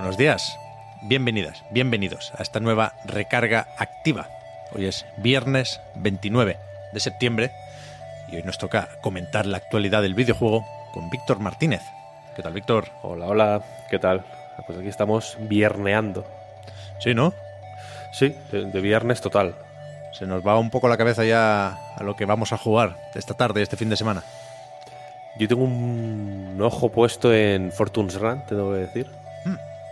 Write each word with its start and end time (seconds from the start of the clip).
Buenos 0.00 0.16
días, 0.16 0.58
bienvenidas, 1.02 1.62
bienvenidos 1.70 2.32
a 2.34 2.42
esta 2.42 2.58
nueva 2.58 2.94
recarga 3.04 3.66
activa. 3.76 4.28
Hoy 4.74 4.86
es 4.86 5.04
viernes 5.18 5.78
29 5.96 6.56
de 6.94 7.00
septiembre 7.00 7.52
y 8.32 8.36
hoy 8.36 8.42
nos 8.42 8.56
toca 8.56 8.88
comentar 9.02 9.44
la 9.44 9.58
actualidad 9.58 10.00
del 10.00 10.14
videojuego 10.14 10.64
con 10.94 11.10
Víctor 11.10 11.40
Martínez. 11.40 11.82
¿Qué 12.34 12.42
tal, 12.42 12.54
Víctor? 12.54 12.86
Hola, 13.02 13.26
hola, 13.26 13.62
¿qué 13.90 13.98
tal? 13.98 14.24
Pues 14.66 14.78
aquí 14.78 14.88
estamos 14.88 15.36
vierneando. 15.38 16.24
Sí, 16.98 17.12
¿no? 17.12 17.34
Sí, 18.10 18.34
de, 18.52 18.70
de 18.70 18.80
viernes 18.80 19.20
total. 19.20 19.54
Se 20.14 20.26
nos 20.26 20.44
va 20.44 20.58
un 20.58 20.70
poco 20.70 20.88
la 20.88 20.96
cabeza 20.96 21.26
ya 21.26 21.76
a 21.94 22.02
lo 22.02 22.16
que 22.16 22.24
vamos 22.24 22.54
a 22.54 22.58
jugar 22.58 22.96
esta 23.14 23.34
tarde, 23.34 23.60
este 23.60 23.76
fin 23.76 23.90
de 23.90 23.98
semana. 23.98 24.22
Yo 25.38 25.46
tengo 25.46 25.64
un 25.64 26.58
ojo 26.58 26.88
puesto 26.88 27.34
en 27.34 27.70
Fortune's 27.70 28.14
Run, 28.14 28.46
te 28.46 28.54
debo 28.54 28.72
decir. 28.72 29.19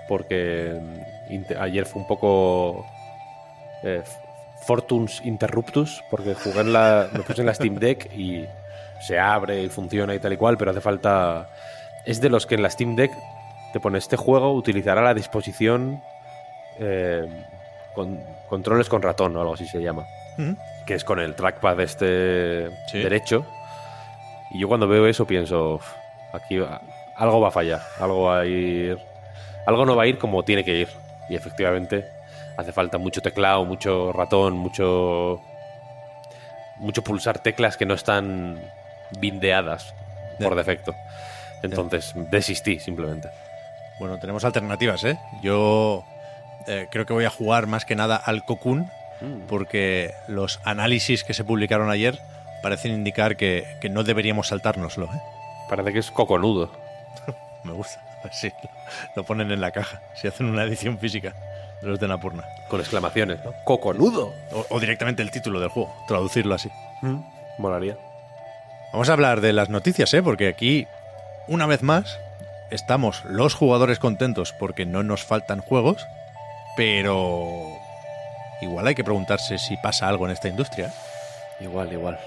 Porque 0.09 0.75
mm, 1.31 1.53
ayer 1.61 1.85
fue 1.87 2.03
un 2.03 2.09
poco. 2.09 2.85
eh, 3.85 4.03
Fortunes 4.67 5.21
Interruptus, 5.25 6.03
porque 6.11 6.35
jugué 6.35 6.61
en 6.63 6.73
la. 6.73 7.09
Me 7.13 7.21
puse 7.21 7.43
en 7.43 7.47
la 7.47 7.55
Steam 7.55 7.77
Deck 7.77 8.13
y 8.13 8.45
se 9.01 9.19
abre 9.19 9.63
y 9.63 9.69
funciona 9.69 10.15
y 10.15 10.19
tal 10.19 10.33
y 10.33 10.37
cual, 10.37 10.59
pero 10.59 10.73
hace 10.73 10.81
falta. 10.81 11.49
Es 12.05 12.21
de 12.21 12.29
los 12.29 12.45
que 12.47 12.57
en 12.57 12.63
la 12.63 12.71
Steam 12.71 12.97
Deck 12.97 13.13
te 13.73 13.79
pone 13.81 13.99
este 13.99 14.17
juego, 14.17 14.53
utilizará 14.55 15.01
la 15.03 15.15
disposición. 15.15 16.03
eh, 16.81 17.27
con 17.93 18.21
controles 18.49 18.89
con 18.89 19.03
ratón 19.03 19.37
o 19.37 19.41
algo 19.41 19.55
así 19.55 19.67
se 19.67 19.83
llama 19.83 20.07
Mm. 20.37 20.53
que 20.87 20.95
es 20.95 21.03
con 21.03 21.19
el 21.19 21.35
trackpad 21.35 21.81
este 21.81 22.71
Sí. 22.87 22.99
derecho. 23.01 23.45
Y 24.53 24.61
yo 24.61 24.69
cuando 24.69 24.87
veo 24.87 25.09
eso 25.09 25.27
pienso, 25.27 25.75
"Uf, 25.75 25.93
aquí 26.33 26.59
va- 26.59 26.81
algo 27.17 27.41
va 27.41 27.49
a 27.49 27.51
fallar, 27.51 27.81
algo 27.99 28.23
va 28.27 28.39
a 28.41 28.47
ir, 28.47 28.97
algo 29.69 29.85
no 29.85 29.95
va 29.95 30.05
a 30.05 30.07
ir 30.07 30.17
como 30.17 30.43
tiene 30.45 30.65
que 30.65 30.75
ir. 30.75 30.89
Y 31.29 31.37
efectivamente 31.37 32.07
hace 32.57 32.73
falta 32.73 32.97
mucho 32.97 33.21
teclado, 33.21 33.67
mucho 33.67 34.13
ratón, 34.15 34.57
mucho 34.57 35.43
mucho 36.79 37.05
pulsar 37.05 37.41
teclas 37.41 37.77
que 37.77 37.85
no 37.85 37.93
están 37.93 38.59
bindeadas 39.21 39.95
por 40.41 40.55
defecto. 40.55 40.95
Entonces 41.63 42.15
desistí 42.31 42.79
simplemente. 42.79 43.29
Bueno, 44.01 44.19
tenemos 44.19 44.43
alternativas, 44.47 45.05
¿eh? 45.05 45.19
Yo 45.43 46.03
eh, 46.67 46.87
creo 46.91 47.05
que 47.05 47.13
voy 47.13 47.27
a 47.27 47.31
jugar 47.31 47.67
más 47.67 47.85
que 47.85 47.95
nada 47.95 48.17
al 48.17 48.47
Cocoon, 48.47 48.91
porque 49.49 50.15
los 50.29 50.61
análisis 50.65 51.25
que 51.25 51.35
se 51.35 51.45
publicaron 51.45 51.91
ayer 51.91 52.19
parecen 52.63 52.93
indicar 52.93 53.37
que, 53.37 53.67
que 53.83 53.91
no 53.91 54.03
deberíamos 54.03 54.49
saltárnoslo, 54.49 55.07
¿eh? 55.07 55.21
Parece 55.69 55.93
que 55.93 55.99
es 55.99 56.11
coconudo. 56.11 56.73
Me 57.65 57.73
gusta. 57.73 58.08
Así 58.33 58.53
lo 59.17 59.25
ponen 59.25 59.51
en 59.51 59.61
la 59.61 59.71
caja, 59.71 60.01
si 60.15 60.29
hacen 60.29 60.47
una 60.47 60.65
edición 60.65 60.99
física 60.99 61.35
de 61.83 61.89
los 61.89 62.01
de 62.01 62.09
Napurna. 62.09 62.45
Con 62.69 62.81
exclamaciones, 62.81 63.45
¿no? 63.45 63.53
¡Coconudo! 63.65 64.35
O, 64.53 64.67
o 64.71 64.81
directamente 64.81 65.23
el 65.23 65.31
título 65.31 65.61
del 65.61 65.71
juego, 65.71 65.95
traducirlo 66.07 66.55
así. 66.55 66.71
Molaría. 67.59 67.97
Vamos 68.93 69.09
a 69.09 69.13
hablar 69.13 69.41
de 69.41 69.53
las 69.53 69.69
noticias, 69.69 70.13
¿eh? 70.15 70.23
Porque 70.23 70.49
aquí, 70.49 70.87
una 71.47 71.67
vez 71.67 71.83
más, 71.83 72.19
estamos 72.71 73.25
los 73.25 73.55
jugadores 73.55 73.99
contentos 73.99 74.53
porque 74.53 74.87
no 74.87 75.03
nos 75.03 75.25
faltan 75.25 75.61
juegos, 75.61 76.07
pero 76.77 77.69
igual 78.61 78.87
hay 78.87 78.95
que 78.95 79.05
preguntarse 79.05 79.59
si 79.59 79.77
pasa 79.77 80.09
algo 80.09 80.27
en 80.27 80.33
esta 80.33 80.49
industria. 80.49 80.93
Igual, 81.61 81.93
igual. 81.93 82.19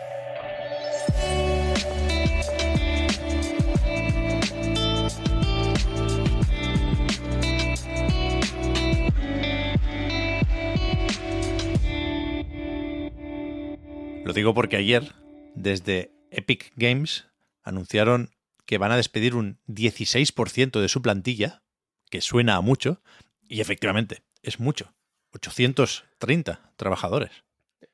Lo 14.32 14.36
digo 14.36 14.54
porque 14.54 14.78
ayer, 14.78 15.12
desde 15.56 16.14
Epic 16.30 16.72
Games, 16.78 17.28
anunciaron 17.64 18.30
que 18.66 18.78
van 18.78 18.94
a 18.94 18.96
despedir 18.96 19.36
un 19.36 19.60
16% 19.68 20.80
de 20.80 20.88
su 20.88 21.02
plantilla, 21.02 21.64
que 22.10 22.22
suena 22.22 22.56
a 22.56 22.62
mucho, 22.62 23.02
y 23.50 23.60
efectivamente, 23.60 24.24
es 24.42 24.62
mucho. 24.62 24.94
830 25.34 26.72
trabajadores. 26.78 27.44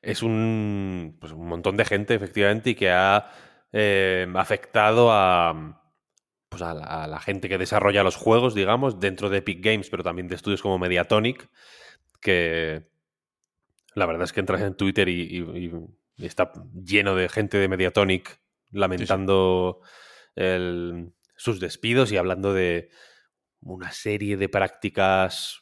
es 0.00 0.22
un, 0.22 1.16
pues 1.20 1.32
un 1.32 1.48
montón 1.48 1.76
de 1.76 1.84
gente, 1.84 2.14
efectivamente, 2.14 2.70
y 2.70 2.74
que 2.76 2.92
ha 2.92 3.32
eh, 3.72 4.32
afectado 4.36 5.10
a, 5.10 5.82
pues 6.48 6.62
a, 6.62 6.72
la, 7.08 7.18
gente 7.18 7.48
que 7.48 7.58
desarrolla 7.58 8.04
los 8.04 8.14
juegos, 8.14 8.54
digamos, 8.54 9.00
dentro 9.00 9.28
de 9.28 9.38
Epic 9.38 9.60
Games, 9.60 9.90
pero 9.90 10.04
también 10.04 10.28
de 10.28 10.36
estudios 10.36 10.62
como 10.62 10.78
Mediatonic, 10.78 11.48
que 12.20 12.86
la 13.94 14.06
verdad 14.06 14.22
es 14.22 14.32
que 14.32 14.38
entras 14.38 14.62
en 14.62 14.76
Twitter 14.76 15.08
y 15.08 15.72
está 16.18 16.52
lleno 16.84 17.14
de 17.14 17.28
gente 17.28 17.58
de 17.58 17.68
Mediatonic 17.68 18.40
lamentando 18.70 19.80
el- 20.34 21.12
sus 21.36 21.60
despidos 21.60 22.10
y 22.12 22.16
hablando 22.16 22.52
de 22.52 22.90
una 23.60 23.90
serie 23.92 24.36
de 24.36 24.48
prácticas 24.48 25.60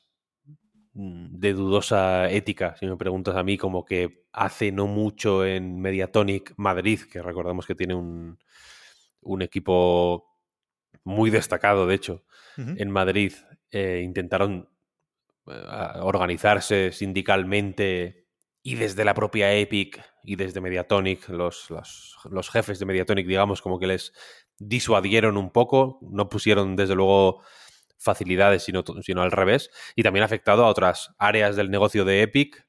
mm, 0.95 1.39
de 1.39 1.53
dudosa 1.53 2.31
ética, 2.31 2.75
si 2.77 2.87
me 2.87 2.97
preguntas 2.97 3.37
a 3.37 3.43
mí, 3.43 3.59
como 3.59 3.85
que 3.85 4.25
hace 4.33 4.73
no 4.73 4.87
mucho 4.87 5.45
en 5.45 5.79
Mediatonic 5.81 6.55
Madrid, 6.57 7.01
que 7.11 7.21
recordamos 7.23 7.67
que 7.67 7.75
tiene 7.75 7.95
un, 7.95 8.39
un 9.21 9.43
equipo 9.43 10.27
muy 11.05 11.29
destacado, 11.31 11.87
de 11.87 11.95
hecho, 11.95 12.25
en 12.57 12.91
Madrid, 12.91 13.35
eh, 13.71 14.01
intentaron 14.03 14.69
eh, 15.47 15.63
organizarse 16.01 16.91
sindicalmente 16.93 18.26
y 18.67 18.75
desde 18.75 19.05
la 19.05 19.15
propia 19.15 19.55
Epic 19.55 20.03
y 20.25 20.35
desde 20.35 20.61
Mediatonic, 20.61 21.29
los, 21.29 21.71
los, 21.71 22.17
los 22.29 22.51
jefes 22.51 22.81
de 22.81 22.85
Mediatonic, 22.85 23.25
digamos, 23.25 23.63
como 23.63 23.79
que 23.79 23.87
les 23.87 24.13
disuadieron 24.59 25.37
un 25.37 25.51
poco, 25.51 26.01
no 26.03 26.29
pusieron 26.29 26.75
desde 26.75 26.97
luego 26.97 27.43
facilidades, 27.97 28.65
sino, 28.65 28.83
sino 29.03 29.23
al 29.23 29.31
revés, 29.31 29.71
y 29.95 30.03
también 30.03 30.25
ha 30.25 30.27
afectado 30.27 30.65
a 30.65 30.69
otras 30.69 31.15
áreas 31.17 31.55
del 31.55 31.71
negocio 31.71 32.05
de 32.05 32.23
Epic, 32.23 32.67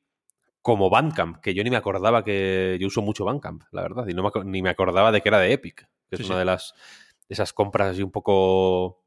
como 0.61 0.91
Bandcamp, 0.91 1.37
que 1.41 1.55
yo 1.55 1.63
ni 1.63 1.71
me 1.71 1.77
acordaba 1.77 2.23
que 2.23 2.77
yo 2.79 2.85
uso 2.85 3.01
mucho 3.01 3.25
Bandcamp, 3.25 3.63
la 3.71 3.81
verdad, 3.81 4.07
y 4.07 4.13
no 4.13 4.21
me, 4.21 4.29
ni 4.45 4.61
me 4.61 4.69
acordaba 4.69 5.11
de 5.11 5.21
que 5.21 5.29
era 5.29 5.39
de 5.39 5.51
Epic, 5.51 5.87
que 6.11 6.17
Sí, 6.17 6.21
es 6.21 6.27
sí. 6.27 6.31
una 6.31 6.37
de 6.37 6.45
las 6.45 6.75
de 7.27 7.33
esas 7.33 7.53
compras 7.53 7.93
así 7.93 8.03
un 8.03 8.11
poco 8.11 9.03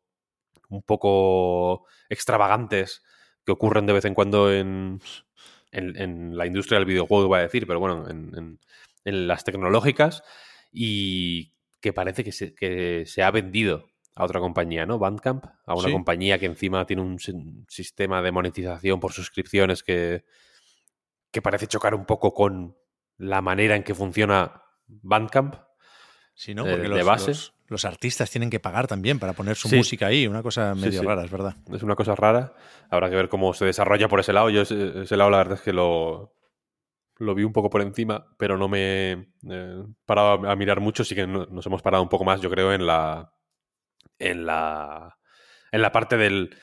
un 0.69 0.83
poco 0.83 1.87
extravagantes 2.09 3.05
que 3.47 3.53
ocurren 3.53 3.87
de 3.87 3.93
vez 3.93 4.05
en 4.07 4.15
cuando 4.15 4.53
en, 4.53 5.01
en, 5.73 5.97
en 6.01 6.37
la 6.37 6.47
industria 6.47 6.79
del 6.79 6.87
videojuego, 6.87 7.27
iba 7.27 7.39
a 7.39 7.43
decir, 7.43 7.67
pero 7.67 7.81
bueno, 7.81 8.09
en, 8.09 8.33
en- 8.37 8.59
en 9.05 9.27
las 9.27 9.45
tecnológicas 9.45 10.23
y 10.73 11.55
que 11.81 11.93
parece 11.95 12.23
que 12.23 12.33
se, 12.33 12.55
que 12.55 13.05
se 13.07 13.23
ha 13.23 13.31
vendido 13.31 13.89
a 14.15 14.25
otra 14.25 14.41
compañía, 14.41 14.85
¿no? 14.85 14.99
Bandcamp, 14.99 15.47
a 15.67 15.75
una 15.75 15.87
Sí. 15.87 15.93
compañía 15.93 16.39
que 16.39 16.47
encima 16.47 16.85
tiene 16.85 17.01
un 17.03 17.19
sistema 17.69 18.21
de 18.21 18.33
monetización 18.33 19.01
por 19.01 19.13
suscripciones 19.13 19.83
que, 19.83 20.25
que 21.31 21.41
parece 21.41 21.67
chocar 21.67 21.95
un 21.95 22.05
poco 22.05 22.35
con 22.35 22.77
la 23.17 23.41
manera 23.41 23.77
en 23.77 23.83
que 23.85 23.95
funciona 23.95 24.63
Bandcamp. 24.87 25.55
Sí, 26.41 26.55
¿no? 26.55 26.67
eh, 26.67 26.71
Porque 26.71 26.83
de 26.85 26.89
los, 26.89 27.05
base. 27.05 27.29
los- 27.33 27.53
los 27.69 27.85
artistas 27.85 28.31
tienen 28.31 28.49
que 28.49 28.61
pagar 28.61 28.87
también 28.87 29.19
para 29.19 29.35
poner 29.35 29.57
su 29.57 29.69
Sí. 29.69 29.77
música 29.77 30.07
ahí, 30.07 30.27
una 30.27 30.43
cosa 30.43 30.75
medio 30.75 31.01
sí. 31.03 31.07
rara, 31.07 31.23
es 31.23 31.31
verdad. 31.31 31.55
Es 31.71 31.83
una 31.83 31.95
cosa 31.97 32.15
rara. 32.15 32.55
Habrá 32.89 33.11
que 33.11 33.17
ver 33.17 33.29
cómo 33.29 33.53
se 33.53 33.67
desarrolla 33.67 34.09
por 34.09 34.21
ese 34.21 34.33
lado. 34.33 34.49
Yo 34.49 34.63
ese, 34.63 35.03
ese 35.03 35.17
lado 35.19 35.29
la 35.29 35.37
verdad 35.37 35.55
es 35.59 35.61
que 35.61 35.75
lo, 35.75 36.35
lo 37.19 37.35
vi 37.35 37.45
un 37.45 37.53
poco 37.53 37.69
por 37.69 37.83
encima, 37.83 38.27
pero 38.39 38.57
no 38.57 38.69
me 38.69 38.79
he 38.81 39.13
eh, 39.51 39.85
parado 40.07 40.49
a, 40.49 40.53
a 40.53 40.57
mirar 40.57 40.81
mucho. 40.81 41.05
Sí 41.05 41.15
que 41.15 41.27
no- 41.27 41.45
nos 41.45 41.67
hemos 41.67 41.83
parado 41.83 42.03
un 42.03 42.09
poco 42.09 42.25
más, 42.25 42.41
yo 42.41 42.49
creo, 42.51 42.73
en 42.73 42.87
la 42.87 43.35
en 44.19 44.47
la 44.47 45.19
en 45.71 45.83
la 45.83 45.93
parte 45.93 46.17
del 46.17 46.57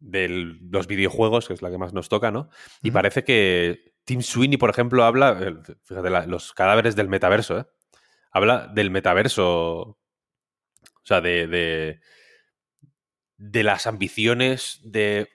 de 0.00 0.28
los 0.70 0.86
videojuegos, 0.86 1.48
que 1.48 1.54
es 1.54 1.62
la 1.62 1.70
que 1.70 1.78
más 1.78 1.94
nos 1.94 2.10
toca, 2.10 2.30
¿no? 2.30 2.50
Y 2.82 2.90
parece 2.90 3.24
que 3.24 3.94
Tim 4.04 4.20
Sweeney, 4.20 4.58
por 4.58 4.68
ejemplo, 4.68 5.02
habla, 5.04 5.34
fíjate, 5.84 6.10
la- 6.10 6.26
los 6.26 6.52
cadáveres 6.52 6.94
del 6.94 7.08
metaverso, 7.08 7.60
¿eh? 7.60 7.64
Habla 8.34 8.66
del 8.66 8.90
metaverso. 8.90 9.46
O 9.46 11.06
sea, 11.06 11.20
de, 11.22 11.46
de, 11.46 12.00
de 13.38 13.62
las 13.62 13.86
ambiciones 13.86 14.80
de 14.82 15.28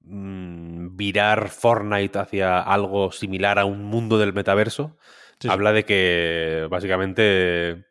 mm, 0.00 0.96
virar 0.96 1.50
Fortnite 1.50 2.18
hacia 2.18 2.60
algo 2.60 3.12
similar 3.12 3.58
a 3.58 3.64
un 3.64 3.84
mundo 3.84 4.18
del 4.18 4.32
metaverso. 4.32 4.96
Sí, 5.38 5.48
sí. 5.48 5.48
habla 5.48 5.72
de 5.72 5.84
que 5.84 6.66
básicamente 6.70 7.84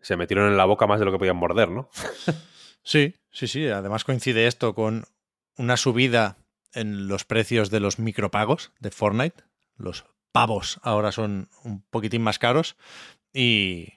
se 0.00 0.16
metieron 0.16 0.48
en 0.48 0.56
la 0.56 0.66
boca 0.66 0.86
más 0.86 0.98
de 1.00 1.06
lo 1.06 1.12
que 1.12 1.18
podían 1.18 1.36
morder, 1.36 1.68
¿no? 1.68 1.90
Sí, 2.82 3.16
sí, 3.32 3.48
sí. 3.48 3.66
Además 3.66 4.04
coincide 4.04 4.46
esto 4.46 4.72
con 4.72 5.06
una 5.56 5.76
subida 5.76 6.36
en 6.72 7.08
los 7.08 7.24
precios 7.24 7.68
de 7.68 7.80
los 7.80 7.98
micropagos 7.98 8.70
de 8.78 8.92
Fortnite. 8.92 9.42
Los 9.76 10.04
pavos 10.36 10.78
ahora 10.82 11.12
son 11.12 11.48
un 11.64 11.82
poquitín 11.82 12.22
más 12.22 12.38
caros. 12.38 12.76
Y, 13.32 13.94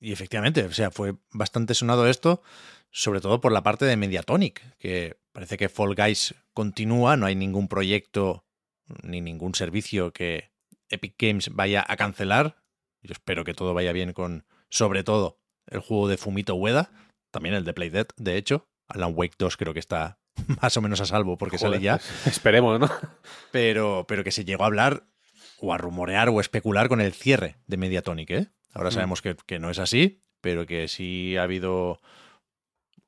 y 0.00 0.12
efectivamente, 0.12 0.64
o 0.64 0.72
sea, 0.72 0.90
fue 0.90 1.16
bastante 1.30 1.74
sonado 1.74 2.08
esto, 2.08 2.42
sobre 2.90 3.20
todo 3.20 3.40
por 3.40 3.52
la 3.52 3.62
parte 3.62 3.84
de 3.84 3.96
Mediatonic, 3.96 4.76
que 4.78 5.18
parece 5.32 5.56
que 5.56 5.68
Fall 5.68 5.94
Guys 5.94 6.34
continúa, 6.54 7.16
no 7.16 7.26
hay 7.26 7.34
ningún 7.34 7.68
proyecto 7.68 8.44
ni 9.02 9.20
ningún 9.20 9.54
servicio 9.54 10.12
que 10.12 10.50
Epic 10.88 11.14
Games 11.18 11.50
vaya 11.52 11.84
a 11.86 11.96
cancelar. 11.96 12.62
Yo 13.02 13.12
espero 13.12 13.44
que 13.44 13.54
todo 13.54 13.74
vaya 13.74 13.92
bien 13.92 14.12
con, 14.12 14.46
sobre 14.70 15.04
todo, 15.04 15.40
el 15.66 15.80
juego 15.80 16.08
de 16.08 16.16
Fumito 16.16 16.54
Ueda, 16.54 16.90
también 17.30 17.54
el 17.54 17.64
de 17.64 17.74
Playdead, 17.74 18.08
de 18.16 18.36
hecho. 18.36 18.68
Alan 18.88 19.12
Wake 19.14 19.36
2 19.38 19.56
creo 19.56 19.72
que 19.72 19.80
está 19.80 20.18
más 20.62 20.76
o 20.76 20.80
menos 20.80 21.00
a 21.00 21.06
salvo 21.06 21.38
porque 21.38 21.58
Joder, 21.58 21.74
sale 21.74 21.82
ya, 21.82 22.00
esperemos, 22.26 22.80
¿no? 22.80 22.90
pero, 23.50 24.04
pero 24.08 24.24
que 24.24 24.32
se 24.32 24.44
llegó 24.44 24.64
a 24.64 24.66
hablar 24.66 25.06
o 25.62 25.72
a 25.72 25.78
rumorear 25.78 26.28
o 26.28 26.40
especular 26.40 26.88
con 26.88 27.00
el 27.00 27.12
cierre 27.12 27.56
de 27.68 27.76
Mediatonic, 27.76 28.30
¿eh? 28.30 28.48
Ahora 28.72 28.90
Mm. 28.90 28.92
sabemos 28.92 29.22
que, 29.22 29.36
que 29.46 29.60
no 29.60 29.70
es 29.70 29.78
así, 29.78 30.20
pero 30.40 30.66
que 30.66 30.88
sí 30.88 31.36
ha 31.36 31.44
habido 31.44 32.00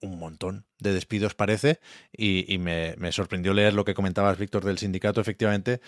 un 0.01 0.19
montón 0.19 0.65
de 0.79 0.93
despidos, 0.93 1.35
parece, 1.35 1.81
y, 2.13 2.53
y 2.53 2.59
me, 2.59 2.95
me 2.99 3.11
sorprendió 3.11 3.55
leer 3.55 3.75
lo 3.75 3.85
que 3.85 3.95
comentabas, 3.95 4.39
Víctor, 4.39 4.65
del 4.65 4.79
sindicato, 4.79 5.21
efectivamente, 5.21 5.81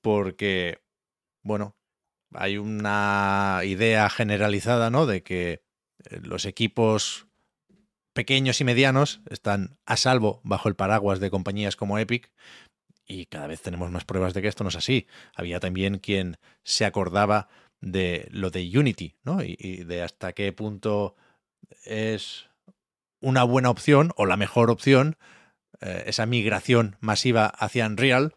porque, 0.00 0.78
bueno, 1.42 1.76
hay 2.32 2.56
una 2.56 3.60
idea 3.64 4.08
generalizada, 4.08 4.88
¿no? 4.90 5.04
De 5.06 5.22
que 5.22 5.62
eh, 6.08 6.20
los 6.22 6.46
equipos 6.46 7.26
pequeños 8.14 8.60
y 8.60 8.64
medianos 8.64 9.20
están 9.28 9.76
a 9.84 9.96
salvo 9.96 10.40
bajo 10.44 10.68
el 10.68 10.76
paraguas 10.76 11.20
de 11.20 11.30
compañías 11.30 11.76
como 11.76 11.98
Epic 11.98 12.32
y 13.06 13.26
cada 13.26 13.46
vez 13.46 13.60
tenemos 13.60 13.90
más 13.90 14.04
pruebas 14.04 14.34
de 14.34 14.42
que 14.42 14.48
esto 14.48 14.64
no 14.64 14.68
es 14.68 14.76
así. 14.76 15.06
Había 15.34 15.60
también 15.60 15.98
quien 15.98 16.38
se 16.62 16.84
acordaba 16.84 17.48
de 17.80 18.28
lo 18.30 18.50
de 18.50 18.70
Unity, 18.78 19.16
¿no? 19.24 19.42
Y, 19.42 19.84
de 19.84 20.02
hasta 20.02 20.32
qué 20.32 20.52
punto 20.52 21.16
es 21.84 22.46
una 23.20 23.44
buena 23.44 23.70
opción 23.70 24.12
o 24.16 24.26
la 24.26 24.36
mejor 24.36 24.70
opción 24.70 25.16
eh, 25.80 26.04
esa 26.06 26.26
migración 26.26 26.96
masiva 27.00 27.46
hacia 27.46 27.86
Unreal, 27.86 28.34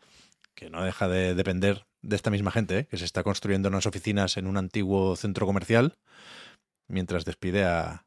que 0.55 0.69
no 0.69 0.83
deja 0.83 1.07
de 1.07 1.35
depender 1.35 1.85
de 2.01 2.15
esta 2.15 2.29
misma 2.29 2.51
gente, 2.51 2.79
¿eh? 2.79 2.87
que 2.87 2.97
se 2.97 3.05
está 3.05 3.23
construyendo 3.23 3.69
unas 3.69 3.85
oficinas 3.85 4.37
en 4.37 4.47
un 4.47 4.57
antiguo 4.57 5.15
centro 5.15 5.45
comercial, 5.45 5.97
mientras 6.87 7.25
despide 7.25 7.63
a 7.65 8.06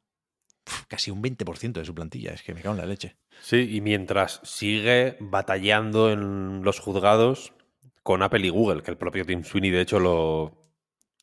casi 0.90 1.10
un 1.10 1.22
20% 1.22 1.72
de 1.80 1.84
su 1.86 1.94
plantilla. 1.94 2.32
Es 2.34 2.42
que 2.42 2.52
me 2.52 2.60
cago 2.60 2.74
en 2.74 2.80
la 2.82 2.86
leche. 2.86 3.16
Sí, 3.40 3.76
y 3.76 3.80
mientras 3.80 4.40
sigue 4.42 5.16
batallando 5.20 6.10
en 6.12 6.60
los 6.62 6.78
juzgados 6.80 7.54
con 8.02 8.22
Apple 8.22 8.44
y 8.46 8.50
Google, 8.50 8.82
que 8.82 8.90
el 8.90 8.98
propio 8.98 9.24
Tim 9.24 9.44
Sweeney 9.44 9.70
de 9.70 9.80
hecho 9.80 9.98
lo, 10.00 10.74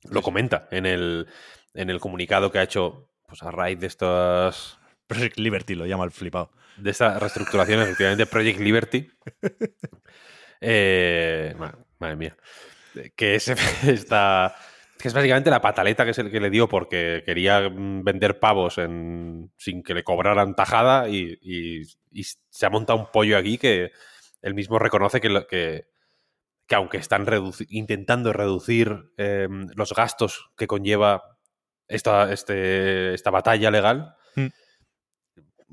lo 0.09 0.21
comenta 0.23 0.67
en 0.71 0.85
el, 0.87 1.27
en 1.75 1.89
el 1.91 1.99
comunicado 1.99 2.51
que 2.51 2.59
ha 2.59 2.63
hecho 2.63 3.11
pues, 3.27 3.43
a 3.43 3.51
raíz 3.51 3.79
de 3.79 3.87
estas 3.87 4.79
Project 5.05 5.37
Liberty 5.37 5.75
lo 5.75 5.85
llama 5.85 6.05
el 6.05 6.11
flipado. 6.11 6.49
de 6.77 6.89
esta 6.91 7.19
reestructuración, 7.19 7.81
efectivamente, 7.81 8.25
Project 8.25 8.59
Liberty. 8.59 9.09
Eh, 10.61 11.53
ma- 11.57 11.77
madre 11.99 12.15
mía. 12.15 12.37
Que 13.15 13.35
es, 13.35 13.47
esta, 13.83 14.55
que 14.97 15.07
es 15.07 15.13
básicamente 15.13 15.49
la 15.49 15.61
pataleta 15.61 16.03
que, 16.05 16.11
es 16.11 16.17
el 16.19 16.31
que 16.31 16.39
le 16.39 16.49
dio 16.49 16.67
porque 16.67 17.23
quería 17.25 17.69
mm, 17.69 18.03
vender 18.03 18.39
pavos 18.39 18.77
en, 18.77 19.51
sin 19.57 19.83
que 19.83 19.93
le 19.93 20.03
cobraran 20.03 20.55
tajada 20.55 21.07
y, 21.09 21.37
y- 21.41 21.81
y 22.11 22.23
se 22.23 22.65
ha 22.65 22.69
montado 22.69 22.99
un 22.99 23.11
pollo 23.11 23.37
aquí 23.37 23.57
que 23.57 23.91
él 24.41 24.53
mismo 24.53 24.79
reconoce 24.79 25.21
que, 25.21 25.29
lo- 25.29 25.45
que, 25.47 25.87
que 26.67 26.75
aunque 26.75 26.97
están 26.97 27.25
reduci- 27.25 27.67
intentando 27.69 28.33
reducir 28.33 29.11
eh, 29.17 29.47
los 29.75 29.93
gastos 29.93 30.51
que 30.57 30.67
conlleva 30.67 31.23
esta, 31.87 32.31
este, 32.33 33.13
esta 33.13 33.29
batalla 33.31 33.71
legal, 33.71 34.15
Mm. 34.35 34.47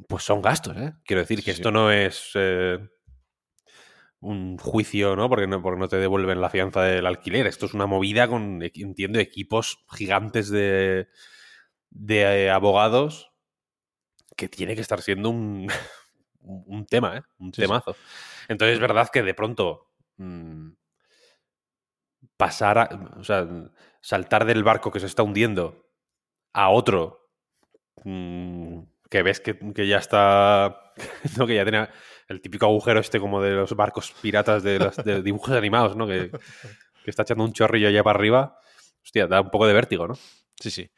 pues 0.09 0.25
son 0.25 0.41
gastos, 0.43 0.77
¿eh? 0.77 0.93
Quiero 1.05 1.21
decir 1.23 1.39
que 1.39 1.53
Sí, 1.53 1.61
esto 1.61 1.71
no 1.71 1.91
es 1.93 2.31
eh, 2.35 2.79
un 4.25 4.59
juicio, 4.59 5.17
¿no? 5.17 5.29
Porque, 5.29 5.47
¿no? 5.47 5.63
porque 5.63 5.81
no 5.81 5.89
te 5.89 5.97
devuelven 5.99 6.41
la 6.41 6.51
fianza 6.51 6.83
del 6.83 7.07
alquiler. 7.07 7.47
Esto 7.47 7.67
es 7.67 7.75
una 7.75 7.87
movida 7.87 8.29
con, 8.29 8.63
entiendo, 8.63 9.19
equipos 9.21 9.85
gigantes 9.93 10.51
de, 10.51 11.09
de 11.91 12.45
eh, 12.47 12.51
abogados 12.51 13.33
que 14.37 14.49
tiene 14.49 14.75
que 14.75 14.81
estar 14.81 15.01
siendo 15.03 15.31
un, 15.31 15.69
un 16.41 16.87
tema, 16.87 17.19
¿eh? 17.19 17.23
Un 17.39 17.53
Sí, 17.53 17.63
sí. 17.63 17.69
temazo. 17.69 17.97
Entonces 18.49 18.75
es 18.75 18.81
verdad 18.81 19.09
que 19.13 19.23
de 19.23 19.35
pronto 19.35 19.91
mm, 20.17 20.71
pasar, 22.37 22.79
a- 22.79 22.89
o 23.19 23.25
sea, 23.25 23.47
saltar 24.01 24.45
del 24.45 24.65
barco 24.65 24.91
que 24.91 25.01
se 25.01 25.07
está 25.07 25.23
hundiendo 25.23 25.87
a 26.53 26.71
otro 26.71 27.31
mm, 28.05 28.81
que 29.11 29.23
ves 29.23 29.41
que, 29.41 29.59
que 29.75 29.87
ya 29.89 29.99
está, 29.99 30.93
¿no? 31.39 31.47
que 31.47 31.55
ya 31.57 31.65
tiene 31.65 31.89
el 32.29 32.41
típico 32.41 32.67
agujero 32.67 33.01
este 33.01 33.21
como 33.21 33.43
de 33.43 33.53
los 33.53 33.75
barcos 33.75 34.15
piratas 34.23 34.63
de 34.63 34.79
los 34.79 34.97
de 34.97 35.23
dibujos 35.23 35.55
animados, 35.55 35.97
¿no? 35.97 36.07
Que, 36.07 36.31
que 37.05 37.11
está 37.11 37.23
echando 37.23 37.45
un 37.45 37.53
chorrillo 37.53 37.89
allá 37.89 38.03
para 38.03 38.19
arriba. 38.19 38.59
Hostia, 39.03 39.27
da 39.27 39.41
un 39.41 39.51
poco 39.51 39.67
de 39.67 39.75
vértigo, 39.75 40.09
¿no? 40.09 40.19
Sí, 40.61 40.71
sí. 40.71 40.91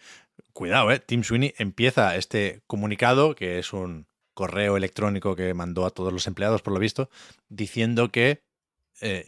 Cuidado, 0.52 0.90
¿eh? 0.90 1.00
Tim 1.00 1.22
Sweeney 1.22 1.54
empieza 1.58 2.16
este 2.16 2.62
comunicado, 2.66 3.34
que 3.34 3.58
es 3.58 3.72
un 3.72 4.06
correo 4.34 4.76
electrónico 4.76 5.34
que 5.34 5.54
mandó 5.54 5.86
a 5.86 5.90
todos 5.90 6.12
los 6.12 6.26
empleados, 6.26 6.62
por 6.62 6.72
lo 6.72 6.78
visto, 6.78 7.10
diciendo 7.48 8.10
que 8.10 8.44
eh, 9.00 9.26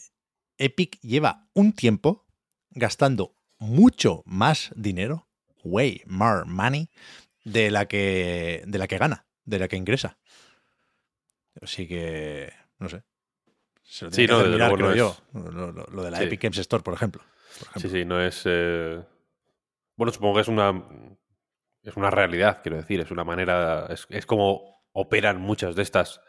Epic 0.58 1.00
lleva 1.00 1.48
un 1.54 1.72
tiempo 1.72 2.26
gastando 2.70 3.34
mucho 3.58 4.22
más 4.26 4.70
dinero, 4.76 5.28
way 5.64 6.02
more 6.06 6.44
money, 6.44 6.90
de 7.44 7.70
la 7.70 7.86
que, 7.86 8.62
de 8.66 8.78
la 8.78 8.86
que 8.86 8.98
gana, 8.98 9.26
de 9.44 9.58
la 9.58 9.68
que 9.68 9.76
ingresa. 9.76 10.18
Así 11.62 11.86
que, 11.88 12.52
no 12.78 12.88
sé. 12.88 13.02
Se 13.82 14.04
lo 14.04 14.10
Sí, 14.10 14.26
no, 14.26 14.38
desde 14.38 14.52
mirar, 14.52 14.68
luego 14.70 14.84
no 14.86 14.90
es- 14.92 14.98
yo. 14.98 15.16
Lo, 15.50 15.72
lo- 15.72 15.86
lo 15.86 16.02
de 16.04 16.10
la 16.10 16.18
Sí. 16.18 16.24
Epic 16.24 16.42
Games 16.42 16.58
Store, 16.58 16.82
por 16.82 16.94
ejemplo. 16.94 17.22
Por 17.58 17.68
ejemplo. 17.68 17.80
Sí, 17.80 17.88
sí, 17.90 18.04
no 18.04 18.20
es. 18.20 18.42
eh, 18.44 19.02
Bueno, 19.96 20.12
supongo 20.12 20.34
que 20.36 20.40
es 20.42 20.48
una. 20.48 20.84
Es 21.82 21.96
una 21.96 22.10
realidad, 22.10 22.60
quiero 22.62 22.76
decir. 22.76 23.00
Es 23.00 23.10
una 23.10 23.24
manera. 23.24 23.86
Es, 23.90 24.06
es 24.10 24.26
como 24.26 24.84
operan 24.92 25.40
muchas 25.40 25.74
de 25.74 25.82
estas 25.82 26.20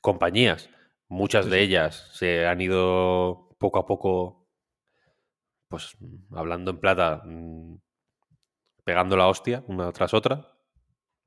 compañías. 0.00 0.68
Muchas 1.08 1.44
Sí, 1.44 1.50
de 1.50 1.60
ellas 1.62 2.10
se 2.14 2.46
han 2.46 2.60
ido 2.60 3.54
poco 3.58 3.78
a 3.78 3.86
poco. 3.86 4.48
Pues 5.68 5.96
hablando 6.34 6.70
en 6.72 6.80
plata. 6.80 7.22
mm, 7.24 7.76
Pegando 8.84 9.16
la 9.18 9.26
hostia 9.28 9.62
una 9.66 9.92
tras 9.92 10.14
otra. 10.14 10.50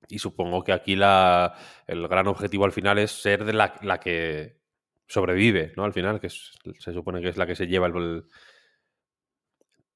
Y 0.09 0.19
supongo 0.19 0.63
que 0.63 0.73
aquí 0.73 0.95
la, 0.95 1.53
el 1.87 2.07
gran 2.07 2.27
objetivo 2.27 2.65
al 2.65 2.71
final 2.73 2.97
es 2.99 3.11
ser 3.11 3.45
de 3.45 3.53
la, 3.53 3.75
la 3.81 3.99
que 3.99 4.59
sobrevive, 5.07 5.73
¿no? 5.77 5.83
Al 5.85 5.93
final, 5.93 6.19
que 6.19 6.29
se 6.29 6.93
supone 6.93 7.21
que 7.21 7.29
es 7.29 7.37
la 7.37 7.45
que 7.47 7.55
se 7.55 7.67
lleva 7.67 7.87
el, 7.87 8.25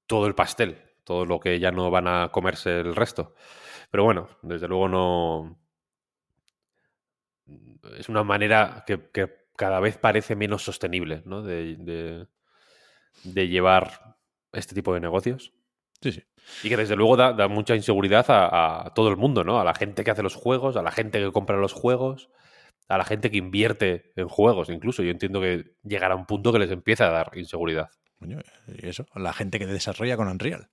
todo 0.08 0.28
el 0.28 0.36
pastel, 0.36 0.78
todo 1.04 1.26
lo 1.26 1.40
que 1.40 1.60
ya 1.60 1.72
no 1.72 1.90
van 1.92 2.08
a 2.08 2.30
comerse 2.32 2.80
el 2.80 2.96
resto. 2.96 3.36
Pero 3.92 4.04
bueno, 4.04 4.30
desde 4.42 4.68
luego 4.68 4.90
no. 4.90 5.60
Es 7.98 8.10
una 8.10 8.24
manera 8.24 8.84
que, 8.88 9.00
cada 9.56 9.80
vez 9.80 9.98
parece 9.98 10.36
menos 10.36 10.64
sostenible, 10.64 11.22
¿no? 11.26 11.42
De- 11.42 12.28
de 13.24 13.48
llevar 13.48 14.18
este 14.54 14.76
tipo 14.76 14.94
de 14.94 15.00
negocios. 15.02 15.54
Sí, 16.06 16.12
sí. 16.12 16.24
Y 16.64 16.70
que 16.70 16.78
desde 16.78 16.96
luego 16.96 17.18
da, 17.18 17.34
da 17.34 17.48
mucha 17.48 17.76
inseguridad 17.76 18.30
a, 18.30 18.86
a 18.86 18.94
todo 18.94 19.10
el 19.10 19.18
mundo, 19.18 19.44
¿no? 19.44 19.60
A 19.60 19.64
la 19.64 19.74
gente 19.74 20.04
que 20.04 20.12
hace 20.12 20.22
los 20.22 20.36
juegos, 20.36 20.78
a 20.78 20.84
la 20.84 20.92
gente 20.92 21.20
que 21.20 21.32
compra 21.32 21.58
los 21.58 21.74
juegos, 21.74 22.30
a 22.88 23.00
la 23.00 23.06
gente 23.06 23.32
que 23.32 23.38
invierte 23.38 24.14
en 24.16 24.28
juegos, 24.28 24.70
incluso. 24.70 25.02
Yo 25.02 25.10
entiendo 25.10 25.42
que 25.42 25.74
llegará 25.82 26.16
un 26.16 26.28
punto 26.28 26.54
que 26.54 26.60
les 26.60 26.70
empieza 26.70 27.08
a 27.08 27.10
dar 27.10 27.32
inseguridad. 27.34 27.90
Coño, 28.20 28.38
y 28.68 28.88
eso, 28.88 29.08
la 29.16 29.34
gente 29.34 29.58
que 29.58 29.66
desarrolla 29.66 30.16
con 30.16 30.28
Unreal, 30.28 30.70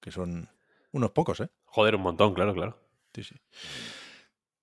que 0.00 0.12
son 0.12 0.48
unos 0.92 1.10
pocos, 1.10 1.40
¿eh? 1.40 1.48
Joder, 1.64 1.96
un 1.96 2.02
montón, 2.02 2.32
claro, 2.32 2.54
claro. 2.54 2.80
Sí, 3.12 3.24
sí. 3.24 3.34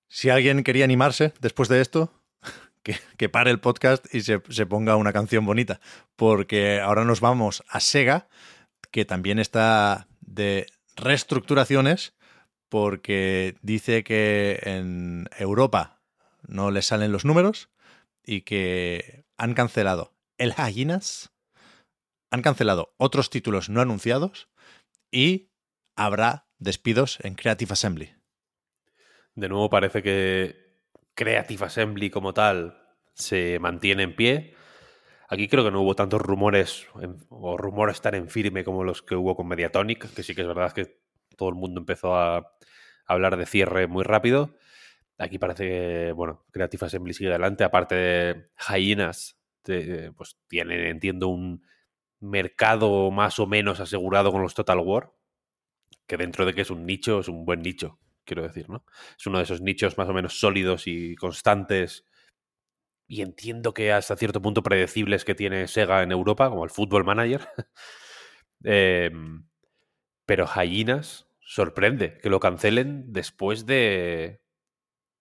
Si 0.07 0.29
alguien 0.29 0.63
quería 0.63 0.85
animarse 0.85 1.33
después 1.41 1.67
de 1.67 1.81
esto, 1.81 2.13
que, 2.81 2.95
que 3.17 3.27
pare 3.27 3.51
el 3.51 3.59
podcast 3.59 4.05
y 4.15 4.21
se, 4.21 4.41
se 4.47 4.65
ponga 4.65 4.95
una 4.95 5.11
canción 5.11 5.45
bonita, 5.45 5.81
porque 6.15 6.79
ahora 6.79 7.03
nos 7.03 7.19
vamos 7.19 7.65
a 7.67 7.81
Sega, 7.81 8.29
que 8.91 9.05
también 9.05 9.39
está 9.39 10.07
de 10.21 10.67
reestructuraciones 10.95 12.15
porque 12.69 13.55
dice 13.61 14.03
que 14.03 14.59
en 14.63 15.29
Europa 15.37 16.01
no 16.47 16.71
les 16.71 16.85
salen 16.85 17.11
los 17.11 17.25
números 17.25 17.69
y 18.23 18.41
que 18.41 19.25
han 19.37 19.53
cancelado 19.53 20.13
el 20.37 20.53
Hyenas, 20.53 21.31
han 22.29 22.41
cancelado 22.41 22.93
otros 22.97 23.29
títulos 23.29 23.69
no 23.69 23.81
anunciados 23.81 24.49
y 25.11 25.49
habrá 25.95 26.47
despidos 26.59 27.19
en 27.21 27.35
Creative 27.35 27.73
Assembly. 27.73 28.13
De 29.35 29.49
nuevo 29.49 29.69
parece 29.69 30.03
que 30.03 30.81
Creative 31.13 31.65
Assembly 31.65 32.09
como 32.09 32.33
tal 32.33 32.83
se 33.13 33.59
mantiene 33.59 34.03
en 34.03 34.15
pie. 34.15 34.55
Aquí 35.29 35.47
creo 35.49 35.63
que 35.63 35.71
no 35.71 35.81
hubo 35.81 35.95
tantos 35.95 36.21
rumores 36.21 36.87
o 37.29 37.57
rumores 37.57 37.99
tan 38.01 38.15
en 38.15 38.29
firme 38.29 38.63
como 38.63 38.83
los 38.83 39.01
que 39.01 39.15
hubo 39.15 39.35
con 39.35 39.47
Mediatonic, 39.47 40.13
que 40.13 40.23
sí 40.23 40.33
que 40.33 40.41
es 40.41 40.47
verdad 40.47 40.71
que 40.71 41.01
todo 41.35 41.49
el 41.49 41.55
mundo 41.55 41.81
empezó 41.81 42.15
a 42.15 42.53
hablar 43.05 43.35
de 43.35 43.45
cierre 43.45 43.87
muy 43.87 44.03
rápido. 44.03 44.55
Aquí 45.17 45.37
parece 45.37 45.63
que, 45.65 46.11
bueno, 46.13 46.45
Creative 46.51 46.85
Assembly 46.85 47.13
sigue 47.13 47.29
adelante, 47.29 47.63
aparte 47.63 47.95
de 47.95 48.49
Hyenas, 48.69 49.37
pues 50.15 50.37
tienen, 50.47 50.79
entiendo, 50.85 51.27
un 51.27 51.63
mercado 52.19 53.11
más 53.11 53.37
o 53.39 53.47
menos 53.47 53.79
asegurado 53.79 54.31
con 54.31 54.41
los 54.41 54.53
Total 54.53 54.79
War, 54.79 55.11
que 56.05 56.17
dentro 56.17 56.45
de 56.45 56.53
que 56.53 56.61
es 56.61 56.71
un 56.71 56.85
nicho, 56.85 57.19
es 57.19 57.27
un 57.27 57.43
buen 57.45 57.61
nicho, 57.61 57.99
quiero 58.23 58.43
decir, 58.43 58.69
¿no? 58.69 58.85
Es 59.19 59.27
uno 59.27 59.39
de 59.39 59.43
esos 59.43 59.59
nichos 59.59 59.97
más 59.97 60.07
o 60.07 60.13
menos 60.13 60.39
sólidos 60.39 60.87
y 60.87 61.15
constantes 61.15 62.05
y 63.07 63.21
entiendo 63.21 63.73
que 63.73 63.93
hasta 63.93 64.17
cierto 64.17 64.41
punto 64.41 64.61
predecibles 64.61 65.23
que 65.23 65.35
tiene 65.35 65.67
Sega 65.67 66.03
en 66.03 66.11
Europa, 66.11 66.49
como 66.49 66.63
el 66.63 66.69
Football 66.69 67.05
Manager. 67.05 67.47
Em, 68.63 69.45
pero 70.25 70.47
Hyenas 70.47 71.27
sorprende 71.39 72.17
que 72.17 72.31
lo 72.31 72.39
cancelen 72.39 73.13
después 73.13 73.67
de. 73.67 74.41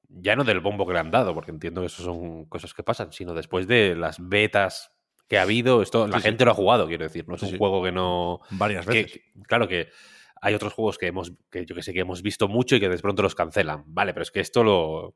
Ya 0.09 0.37
no 0.37 0.45
del 0.45 0.61
bombo 0.61 0.87
que 0.87 0.95
le 0.95 1.01
han 1.01 1.11
dado, 1.11 1.35
porque 1.35 1.51
entiendo 1.51 1.83
que 1.83 1.89
eso 1.89 2.03
son 2.03 2.47
cosas 2.47 2.73
que 2.73 2.83
pasan, 2.83 3.13
sino 3.13 3.35
después 3.35 3.69
de 3.69 3.95
las 3.95 4.17
betas 4.19 4.91
que 5.29 5.39
ha 5.39 5.43
habido. 5.43 5.83
Esto, 5.83 6.09
la 6.09 6.21
gente 6.21 6.47
lo 6.47 6.53
ha 6.53 6.55
jugado, 6.55 6.89
quiero 6.89 7.05
decir. 7.05 7.29
No 7.29 7.35
es 7.35 7.43
un 7.43 7.59
juego 7.59 7.85
que 7.85 7.93
no. 7.93 8.41
Varias 8.53 8.87
veces. 8.87 9.21
claro 9.47 9.69
que 9.69 9.91
hay 10.41 10.55
otros 10.55 10.73
juegos 10.73 10.97
que 10.97 11.09
hemos, 11.09 11.33
que 11.51 11.67
yo 11.67 11.75
que 11.75 11.83
sé, 11.83 11.93
que 11.93 12.01
hemos 12.01 12.23
visto 12.23 12.49
mucho 12.49 12.77
y 12.77 12.81
que 12.81 12.89
de 12.89 12.99
pronto 12.99 13.23
los 13.23 13.35
cancelan. 13.35 13.85
Vale, 13.87 14.15
pero 14.15 14.23
es 14.23 14.31
que 14.31 14.41
esto 14.41 14.65
lo, 14.65 15.15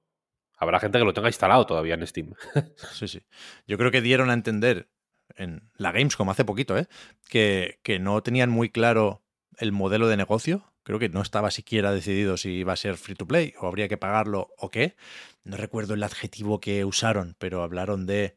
habrá 0.60 0.78
gente 0.78 0.98
que 0.98 1.04
lo 1.04 1.14
tenga 1.14 1.28
instalado 1.28 1.66
todavía 1.66 1.94
en 1.94 2.06
Steam. 2.06 2.34
sí, 2.92 3.08
sí. 3.08 3.22
Yo 3.66 3.78
creo 3.78 3.90
que 3.90 4.02
dieron 4.02 4.30
a 4.30 4.34
entender 4.34 4.88
en 5.36 5.70
la 5.76 5.90
Gamescom 5.90 6.28
hace 6.28 6.44
poquito, 6.44 6.76
¿eh? 6.76 6.86
que, 7.28 7.80
que 7.82 7.98
no 7.98 8.22
tenían 8.22 8.50
muy 8.50 8.70
claro 8.70 9.22
el 9.58 9.72
modelo 9.72 10.06
de 10.08 10.16
negocio. 10.16 10.64
Creo 10.82 10.98
que 10.98 11.08
no 11.08 11.22
estaba 11.22 11.50
siquiera 11.50 11.92
decidido 11.92 12.36
si 12.36 12.50
iba 12.50 12.72
a 12.72 12.76
ser 12.76 12.96
free 12.96 13.14
to 13.14 13.26
play 13.26 13.54
o 13.60 13.66
habría 13.66 13.88
que 13.88 13.96
pagarlo 13.96 14.50
o 14.58 14.70
qué. 14.70 14.96
No 15.44 15.56
recuerdo 15.56 15.94
el 15.94 16.02
adjetivo 16.02 16.60
que 16.60 16.84
usaron, 16.84 17.36
pero 17.38 17.62
hablaron 17.62 18.06
de 18.06 18.36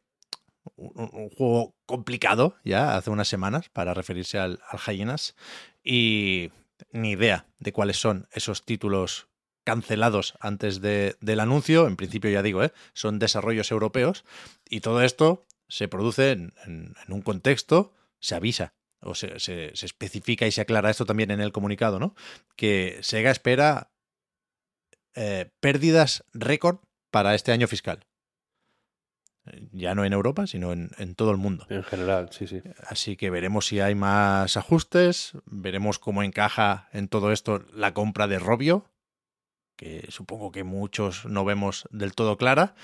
un, 0.76 1.30
juego 1.30 1.76
complicado 1.86 2.56
ya 2.64 2.96
hace 2.96 3.10
unas 3.10 3.28
semanas 3.28 3.70
para 3.70 3.94
referirse 3.94 4.40
al, 4.40 4.62
al 4.70 4.80
Hyenas 4.80 5.36
y 5.84 6.52
ni 6.92 7.12
idea 7.12 7.48
de 7.60 7.74
cuáles 7.74 7.98
son 7.98 8.28
esos 8.32 8.64
títulos 8.64 9.28
cancelados 9.64 10.36
antes 10.40 10.82
del 10.82 11.40
anuncio. 11.40 11.88
En 11.88 11.96
principio, 11.96 12.30
ya 12.30 12.42
digo, 12.42 12.64
¿eh? 12.64 12.74
son 12.94 13.20
desarrollos 13.20 13.72
europeos. 13.72 14.24
Y 14.70 14.82
todo 14.82 15.02
esto 15.02 15.46
se 15.68 15.88
produce 15.88 16.32
en, 16.32 16.54
un 17.08 17.22
contexto, 17.22 17.94
se 18.20 18.36
avisa 18.36 18.74
o 19.02 19.16
se, 19.16 19.36
especifica 19.74 20.48
y 20.48 20.52
se 20.52 20.62
aclara 20.62 20.90
esto 20.90 21.06
también 21.06 21.32
en 21.32 21.42
el 21.42 21.52
comunicado, 21.52 22.00
¿no? 22.00 22.16
Que 22.56 23.00
Sega 23.02 23.32
espera 23.32 23.92
eh, 25.16 25.52
pérdidas 25.60 26.24
récord 26.34 26.78
para 27.12 27.36
este 27.36 27.52
año 27.52 27.68
fiscal. 27.68 28.06
Ya 29.74 29.94
no 29.94 30.06
en 30.06 30.14
Europa, 30.14 30.48
sino 30.48 30.72
en, 30.72 30.92
en, 30.98 31.16
todo 31.16 31.32
el 31.32 31.38
mundo. 31.38 31.66
En 31.70 31.84
general, 31.84 32.30
sí, 32.32 32.48
sí. 32.48 32.62
Así 32.88 33.18
que 33.18 33.30
veremos 33.30 33.68
si 33.68 33.82
hay 33.82 33.94
más 33.94 34.56
ajustes, 34.56 35.34
veremos 35.46 36.00
cómo 36.00 36.24
encaja 36.24 36.88
en 36.94 37.10
todo 37.10 37.34
esto 37.34 37.66
la 37.74 37.94
compra 37.94 38.28
de 38.28 38.40
Robio, 38.40 38.93
que 39.76 40.06
supongo 40.10 40.52
que 40.52 40.64
muchos 40.64 41.26
no 41.26 41.46
vemos 41.46 41.88
del 41.92 42.14
todo 42.14 42.38
clara. 42.38 42.76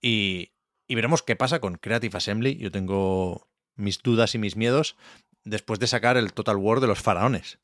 Y, 0.00 0.50
veremos 0.88 1.22
qué 1.22 1.36
pasa 1.36 1.60
con 1.60 1.76
Creative 1.76 2.16
Assembly. 2.16 2.56
Yo 2.56 2.70
tengo 2.70 3.48
mis 3.76 4.02
dudas 4.02 4.34
y 4.34 4.38
mis 4.38 4.56
miedos 4.56 4.96
después 5.44 5.80
de 5.80 5.86
sacar 5.86 6.16
el 6.16 6.32
Total 6.32 6.56
War 6.56 6.80
de 6.80 6.86
los 6.86 7.00
faraones. 7.00 7.58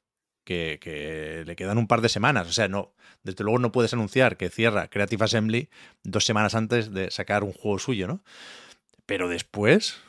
Que, 0.45 1.45
le 1.47 1.55
quedan 1.55 1.79
un 1.79 1.87
par 1.87 2.01
de 2.01 2.09
semanas. 2.09 2.49
O 2.49 2.53
sea, 2.53 2.67
no, 2.67 2.93
desde 3.23 3.45
luego 3.45 3.59
no 3.59 3.73
puedes 3.73 3.93
anunciar 3.93 4.37
que 4.37 4.49
cierra 4.49 4.89
Creative 4.89 5.25
Assembly 5.25 5.69
dos 6.03 6.25
semanas 6.25 6.55
antes 6.55 6.93
de 6.93 7.11
sacar 7.11 7.45
un 7.45 7.53
juego 7.53 7.79
suyo, 7.79 8.09
¿no? 8.09 8.25
Pero 9.07 9.29
después, 9.29 10.01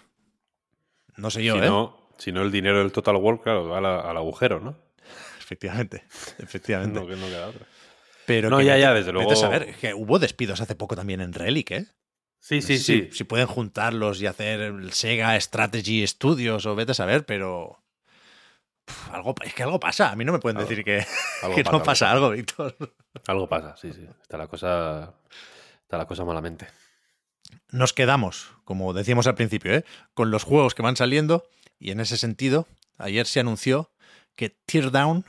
no 1.18 1.30
sé 1.30 1.44
yo, 1.44 1.54
si 1.56 1.60
¿eh? 1.60 1.66
No, 1.66 1.98
si 2.18 2.32
no, 2.32 2.42
el 2.42 2.52
dinero 2.52 2.80
del 2.80 2.92
Total 2.92 3.16
War, 3.16 3.42
claro, 3.42 3.68
va 3.68 3.78
al, 3.80 4.18
agujero, 4.18 4.60
¿no? 4.60 4.76
Efectivamente, 5.40 6.06
efectivamente. 6.40 7.00
no, 7.00 7.08
que 7.08 7.16
no 7.16 7.26
queda 7.26 7.48
otra. 7.50 7.66
Pero 8.26 8.50
no, 8.50 8.62
ya, 8.62 8.78
ya, 8.78 8.94
desde 8.94 9.12
luego. 9.12 9.36
saber, 9.36 9.76
que 9.76 9.94
hubo 9.94 10.20
despidos 10.20 10.62
hace 10.62 10.76
poco 10.76 10.96
también 10.96 11.22
en 11.22 11.34
Relic, 11.34 11.72
¿eh? 11.72 11.88
Sí, 12.40 12.62
sí, 12.62 12.80
sí. 12.80 13.10
Si, 13.12 13.24
pueden 13.24 13.46
juntarlos 13.46 14.20
y 14.20 14.26
hacer 14.26 14.62
el 14.62 14.94
Sega 14.94 15.40
Strategy 15.40 16.06
Studios 16.08 16.66
o 16.66 16.76
vete 16.76 16.94
a 16.94 16.96
saber, 16.96 17.26
pero. 17.26 17.84
algo, 19.12 19.36
es 19.44 19.54
que 19.54 19.64
algo 19.64 19.80
pasa. 19.80 20.12
A 20.12 20.16
mí 20.16 20.26
no 20.26 20.32
me 20.32 20.40
pueden 20.40 20.58
decir 20.58 20.84
que, 20.84 21.06
no 21.72 21.84
pasa 21.84 22.12
algo, 22.12 22.32
Víctor. 22.32 22.76
Algo 23.28 23.48
pasa, 23.48 23.78
sí, 23.78 23.94
sí. 23.94 24.08
Está 24.22 24.38
la 24.38 24.48
cosa. 24.48 25.14
Está 25.84 26.00
la 26.00 26.08
cosa 26.08 26.26
malamente. 26.26 26.68
Nos 27.70 27.94
quedamos, 27.94 28.52
como 28.64 28.94
decíamos 28.94 29.28
al 29.28 29.36
principio, 29.36 29.74
¿eh? 29.74 29.86
con 30.14 30.32
los 30.32 30.44
juegos 30.44 30.74
que 30.74 30.82
van 30.82 30.96
saliendo. 30.96 31.48
Y 31.80 31.92
en 31.92 32.00
ese 32.00 32.18
sentido, 32.18 32.68
ayer 32.98 33.28
se 33.28 33.40
anunció 33.40 33.92
que 34.36 34.50
Teardown 34.50 35.26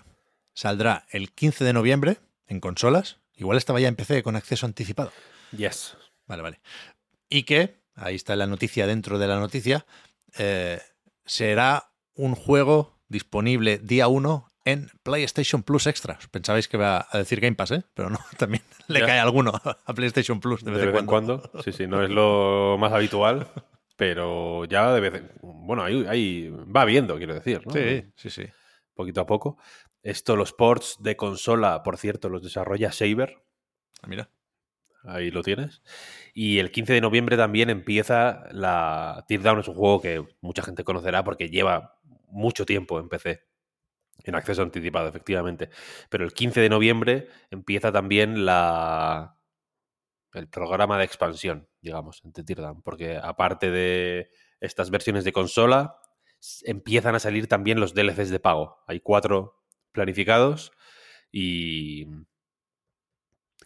saldrá 0.54 1.06
el 1.10 1.32
15 1.32 1.64
de 1.64 1.72
noviembre 1.72 2.18
en 2.52 2.60
consolas. 2.60 3.18
Igual 3.34 3.58
estaba 3.58 3.80
ya 3.80 3.88
en 3.88 3.96
PC 3.96 4.22
con 4.22 4.36
acceso 4.36 4.66
anticipado. 4.66 5.10
Yes. 5.56 5.96
Vale, 6.26 6.42
vale. 6.42 6.60
Y 7.28 7.42
que, 7.42 7.80
ahí 7.94 8.14
está 8.14 8.36
la 8.36 8.46
noticia 8.46 8.86
dentro 8.86 9.18
de 9.18 9.26
la 9.26 9.40
noticia, 9.40 9.86
eh, 10.38 10.80
será 11.24 11.92
un 12.14 12.34
juego 12.34 12.98
disponible 13.08 13.78
día 13.78 14.08
1 14.08 14.46
en 14.64 14.90
PlayStation 15.02 15.62
Plus 15.62 15.86
Extra. 15.86 16.18
Pensabais 16.30 16.68
que 16.68 16.76
iba 16.76 17.06
a 17.10 17.18
decir 17.18 17.40
Game 17.40 17.56
Pass, 17.56 17.72
¿eh? 17.72 17.82
Pero 17.94 18.10
no, 18.10 18.18
también 18.38 18.62
le 18.86 19.00
cae 19.00 19.18
alguno 19.18 19.52
a 19.52 19.94
PlayStation 19.94 20.40
Plus 20.40 20.62
de 20.62 20.70
vez, 20.70 20.94
en, 20.94 21.06
cuando. 21.06 21.50
Sí, 21.64 21.72
sí, 21.72 21.86
no 21.86 22.02
es 22.02 22.10
lo 22.10 22.76
más 22.78 22.92
habitual, 22.92 23.48
pero 23.96 24.64
ya 24.66 24.92
de 24.92 25.00
vez 25.00 25.22
Bueno, 25.40 25.82
ahí, 25.82 26.04
ahí 26.08 26.48
va 26.48 26.84
viendo, 26.84 27.16
quiero 27.16 27.34
decir, 27.34 27.66
¿no? 27.66 27.72
Sí, 27.72 28.04
sí, 28.14 28.30
sí. 28.30 28.44
Poquito 28.94 29.22
a 29.22 29.26
poco. 29.26 29.56
Esto, 30.02 30.36
los 30.36 30.52
ports 30.52 30.96
de 31.00 31.16
consola, 31.16 31.82
por 31.82 31.96
cierto, 31.96 32.28
los 32.28 32.42
desarrolla 32.42 32.92
Saber. 32.92 33.42
Ah, 34.02 34.08
mira. 34.08 34.30
Ahí 35.04 35.30
lo 35.30 35.42
tienes. 35.42 35.82
Y 36.32 36.58
el 36.58 36.70
15 36.70 36.92
de 36.92 37.00
noviembre 37.00 37.36
también 37.36 37.70
empieza 37.70 38.44
la 38.52 39.24
Teardown. 39.26 39.60
Es 39.60 39.68
un 39.68 39.74
juego 39.74 40.00
que 40.00 40.24
mucha 40.40 40.62
gente 40.62 40.84
conocerá 40.84 41.24
porque 41.24 41.48
lleva 41.48 41.98
mucho 42.28 42.64
tiempo 42.64 43.00
en 43.00 43.08
PC. 43.08 43.44
En 44.24 44.34
acceso 44.36 44.62
anticipado, 44.62 45.08
efectivamente. 45.08 45.70
Pero 46.08 46.24
el 46.24 46.32
15 46.32 46.60
de 46.60 46.68
noviembre 46.68 47.28
empieza 47.50 47.90
también 47.90 48.44
la. 48.44 49.36
el 50.34 50.48
programa 50.48 50.98
de 50.98 51.04
expansión, 51.04 51.68
digamos, 51.80 52.22
en 52.24 52.32
Teardown. 52.32 52.82
Porque 52.82 53.18
aparte 53.20 53.70
de 53.70 54.30
estas 54.60 54.90
versiones 54.90 55.24
de 55.24 55.32
consola, 55.32 55.96
empiezan 56.62 57.16
a 57.16 57.18
salir 57.18 57.48
también 57.48 57.80
los 57.80 57.94
DLCs 57.94 58.30
de 58.30 58.40
pago. 58.40 58.84
Hay 58.86 59.00
cuatro 59.00 59.61
planificados 59.92 60.72
y 61.30 62.06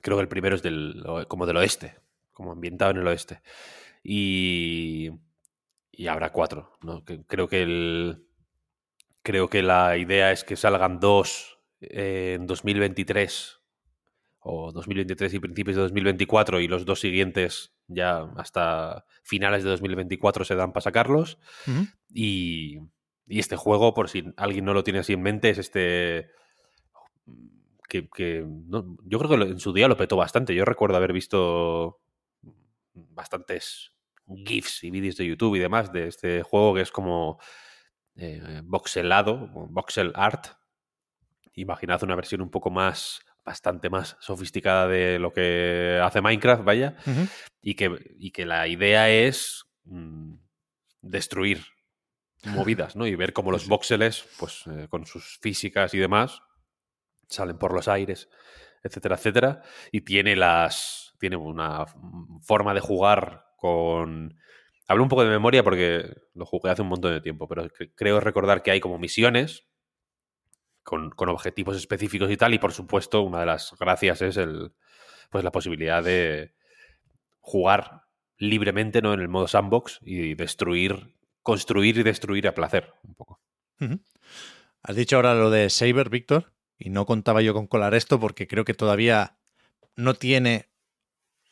creo 0.00 0.16
que 0.16 0.22
el 0.22 0.28
primero 0.28 0.54
es 0.54 0.62
del, 0.62 1.04
como 1.28 1.46
del 1.46 1.56
oeste, 1.56 1.96
como 2.32 2.52
ambientado 2.52 2.92
en 2.92 2.98
el 2.98 3.06
oeste. 3.08 3.40
Y, 4.02 5.10
y 5.90 6.06
habrá 6.06 6.30
cuatro. 6.30 6.78
¿no? 6.82 7.04
Creo 7.04 7.48
que 7.48 7.62
el, 7.62 8.26
creo 9.22 9.48
que 9.48 9.62
la 9.62 9.96
idea 9.96 10.30
es 10.30 10.44
que 10.44 10.54
salgan 10.54 11.00
dos 11.00 11.58
en 11.80 12.46
2023 12.46 13.60
o 14.38 14.70
2023 14.70 15.34
y 15.34 15.40
principios 15.40 15.76
de 15.76 15.82
2024 15.82 16.60
y 16.60 16.68
los 16.68 16.84
dos 16.84 17.00
siguientes 17.00 17.72
ya 17.88 18.30
hasta 18.36 19.04
finales 19.24 19.64
de 19.64 19.70
2024 19.70 20.44
se 20.44 20.54
dan 20.54 20.72
para 20.72 20.82
sacarlos. 20.82 21.38
Y 22.14 22.78
y 23.26 23.40
este 23.40 23.56
juego, 23.56 23.92
por 23.94 24.08
si 24.08 24.32
alguien 24.36 24.64
no 24.64 24.74
lo 24.74 24.84
tiene 24.84 25.00
así 25.00 25.12
en 25.14 25.22
mente, 25.22 25.50
es 25.50 25.58
este. 25.58 26.30
que, 27.88 28.08
yo 29.04 29.18
creo 29.18 29.28
que 29.28 29.50
en 29.50 29.60
su 29.60 29.72
día 29.72 29.88
lo 29.88 29.96
petó 29.96 30.16
bastante. 30.16 30.54
Yo 30.54 30.64
recuerdo 30.64 30.96
haber 30.96 31.12
visto 31.12 32.00
bastantes 32.94 33.92
GIFs 34.26 34.84
y 34.84 34.90
vídeos 34.90 35.16
de 35.16 35.26
YouTube 35.26 35.56
y 35.56 35.60
demás 35.60 35.92
de 35.92 36.08
este 36.08 36.42
juego 36.42 36.74
que 36.74 36.80
es 36.80 36.90
como 36.90 37.38
eh, 38.16 38.62
voxelado, 38.64 39.48
voxel 39.70 40.12
art, 40.14 40.46
imaginad 41.54 42.02
una 42.02 42.16
versión 42.16 42.42
un 42.42 42.50
poco 42.50 42.70
más, 42.70 43.20
bastante 43.44 43.90
más 43.90 44.16
sofisticada 44.20 44.88
de 44.88 45.18
lo 45.18 45.32
que 45.32 46.00
hace 46.02 46.20
Minecraft, 46.20 46.64
vaya, 46.64 46.96
y, 47.60 47.74
que, 47.74 48.14
y 48.18 48.30
que 48.30 48.46
la 48.46 48.66
idea 48.68 49.10
es 49.10 49.64
mm, 49.84 50.34
destruir 51.02 51.75
movidas, 52.46 52.96
¿no? 52.96 53.06
Y 53.06 53.14
ver 53.14 53.32
cómo 53.32 53.50
los 53.50 53.68
voxeles, 53.68 54.24
pues 54.38 54.64
eh, 54.66 54.86
con 54.88 55.06
sus 55.06 55.38
físicas 55.40 55.94
y 55.94 55.98
demás, 55.98 56.42
salen 57.28 57.58
por 57.58 57.72
los 57.72 57.88
aires, 57.88 58.28
etcétera, 58.82 59.16
etcétera. 59.16 59.62
Y 59.92 60.02
tiene 60.02 60.36
las. 60.36 61.14
Tiene 61.18 61.36
una 61.36 61.86
forma 62.42 62.74
de 62.74 62.80
jugar 62.80 63.46
con. 63.56 64.38
Hablo 64.88 65.02
un 65.02 65.08
poco 65.08 65.24
de 65.24 65.30
memoria 65.30 65.64
porque 65.64 66.14
lo 66.34 66.46
jugué 66.46 66.70
hace 66.70 66.82
un 66.82 66.88
montón 66.88 67.12
de 67.12 67.20
tiempo, 67.20 67.48
pero 67.48 67.68
creo 67.96 68.20
recordar 68.20 68.62
que 68.62 68.70
hay 68.70 68.80
como 68.80 68.98
misiones 68.98 69.66
con, 70.84 71.10
con, 71.10 71.28
objetivos 71.28 71.76
específicos 71.76 72.30
y 72.30 72.36
tal. 72.36 72.54
Y 72.54 72.58
por 72.58 72.72
supuesto, 72.72 73.22
una 73.22 73.40
de 73.40 73.46
las 73.46 73.74
gracias 73.78 74.22
es 74.22 74.36
el. 74.36 74.72
Pues 75.30 75.42
la 75.42 75.50
posibilidad 75.50 76.04
de 76.04 76.54
jugar 77.40 78.02
libremente, 78.38 79.02
¿no? 79.02 79.14
En 79.14 79.20
el 79.20 79.28
modo 79.28 79.48
sandbox 79.48 79.98
y 80.02 80.34
destruir 80.34 81.14
construir 81.46 81.96
y 81.96 82.02
destruir 82.02 82.48
a 82.48 82.54
placer, 82.54 82.92
un 83.04 83.14
poco. 83.14 83.40
Has 84.82 84.96
dicho 84.96 85.14
ahora 85.14 85.36
lo 85.36 85.48
de 85.48 85.70
Saber, 85.70 86.10
Víctor, 86.10 86.52
y 86.76 86.90
no 86.90 87.06
contaba 87.06 87.40
yo 87.40 87.54
con 87.54 87.68
colar 87.68 87.94
esto 87.94 88.18
porque 88.18 88.48
creo 88.48 88.64
que 88.64 88.74
todavía 88.74 89.38
no 89.94 90.14
tiene 90.14 90.68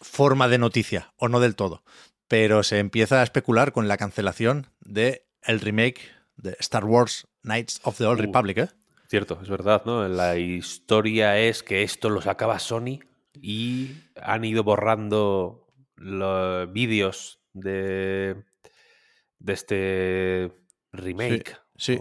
forma 0.01 0.49
de 0.49 0.59
noticia, 0.59 1.13
o 1.17 1.29
no 1.29 1.39
del 1.39 1.55
todo. 1.55 1.85
Pero 2.27 2.65
se 2.65 2.81
empieza 2.81 3.21
a 3.21 3.23
especular 3.23 3.71
con 3.71 3.87
la 3.87 3.97
cancelación 3.97 4.67
de 4.81 5.29
el 5.43 5.61
remake 5.61 6.11
de 6.37 6.57
Star 6.59 6.85
Wars 6.85 7.29
Knights 7.43 7.81
of 7.85 7.97
the 7.97 8.07
Old 8.07 8.19
uh, 8.19 8.23
Republic. 8.25 8.59
¿eh? 8.59 8.69
Cierto, 9.07 9.39
es 9.41 9.49
verdad, 9.49 9.83
¿no? 9.87 10.09
La 10.09 10.37
historia 10.39 11.39
es 11.39 11.63
que 11.63 11.85
esto 11.85 12.11
lo 12.11 12.21
sacaba 12.21 12.59
Sony 12.59 12.99
y 13.33 13.93
han 14.21 14.45
ido 14.45 14.65
borrando 14.65 15.69
los 15.95 16.73
vídeos 16.73 17.39
de 17.53 18.43
de 19.45 19.53
este 19.53 20.53
remake. 20.93 21.57
Sí, 21.77 21.99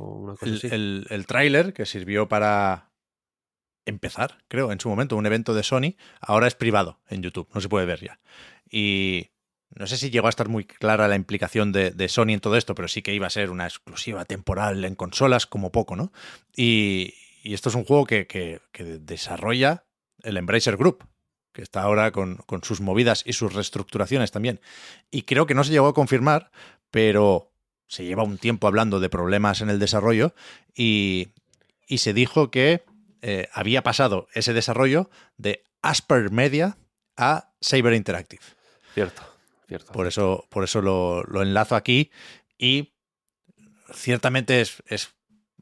el, 0.72 1.08
el, 1.10 1.26
tráiler 1.26 1.74
que 1.74 1.86
sirvió 1.86 2.28
para 2.28 2.92
empezar, 3.86 4.44
creo, 4.48 4.72
en 4.72 4.80
su 4.80 4.88
momento, 4.88 5.18
un 5.18 5.26
evento 5.26 5.54
de 5.54 5.64
Sony, 5.64 5.96
ahora 6.22 6.48
es 6.48 6.56
privado 6.56 7.02
en 7.10 7.22
YouTube, 7.22 7.50
no 7.54 7.60
se 7.60 7.70
puede 7.70 7.86
ver 7.86 8.02
ya. 8.02 8.20
Y 8.70 9.32
no 9.76 9.88
sé 9.88 9.98
si 9.98 10.10
llegó 10.10 10.28
a 10.28 10.30
estar 10.30 10.48
muy 10.48 10.66
clara 10.66 11.08
la 11.08 11.16
implicación 11.16 11.72
de, 11.72 12.08
Sony 12.08 12.30
en 12.30 12.40
todo 12.40 12.56
esto, 12.56 12.76
pero 12.76 12.88
sí 12.88 13.02
que 13.02 13.14
iba 13.14 13.28
a 13.28 13.32
ser 13.32 13.50
una 13.50 13.66
exclusiva 13.66 14.26
temporal 14.26 14.86
en 14.86 14.96
consolas, 14.96 15.48
como 15.48 15.72
poco, 15.72 15.96
¿no? 15.96 16.12
Y, 16.56 17.14
esto 17.44 17.68
es 17.68 17.76
un 17.76 17.84
juego 17.84 18.06
que, 18.06 18.26
que, 18.26 18.62
desarrolla 18.84 19.86
el 20.22 20.38
Embracer 20.38 20.78
Group, 20.78 21.04
que 21.52 21.62
está 21.62 21.82
ahora 21.82 22.12
con, 22.12 22.38
con, 22.38 22.64
sus 22.64 22.80
movidas 22.80 23.24
y 23.26 23.34
sus 23.34 23.54
reestructuraciones 23.54 24.32
también. 24.32 24.62
Y 25.12 25.24
creo 25.24 25.46
que 25.46 25.54
no 25.54 25.66
se 25.66 25.72
llegó 25.72 25.88
a 25.88 25.94
confirmar, 25.94 26.52
pero 26.94 27.52
se 27.88 28.06
lleva 28.06 28.22
un 28.22 28.38
tiempo 28.38 28.68
hablando 28.68 29.00
de 29.00 29.10
problemas 29.10 29.62
en 29.62 29.72
el 29.72 29.80
desarrollo 29.80 30.36
y, 30.76 31.30
se 31.90 32.14
dijo 32.14 32.52
que 32.52 32.86
eh, 33.22 33.50
había 33.52 33.82
pasado 33.82 34.28
ese 34.34 34.54
desarrollo 34.54 35.10
de 35.38 35.64
Asper 35.82 36.30
Media 36.30 36.78
a 37.18 37.52
Saber 37.62 37.94
Interactive. 37.94 38.44
Cierto, 38.94 39.24
cierto. 39.68 39.92
Por 39.92 40.06
eso, 40.06 40.46
por 40.50 40.64
eso 40.64 40.82
lo, 40.84 41.42
enlazo 41.42 41.76
aquí 41.76 42.12
y 42.60 42.94
ciertamente 43.92 44.62
es, 44.62 44.84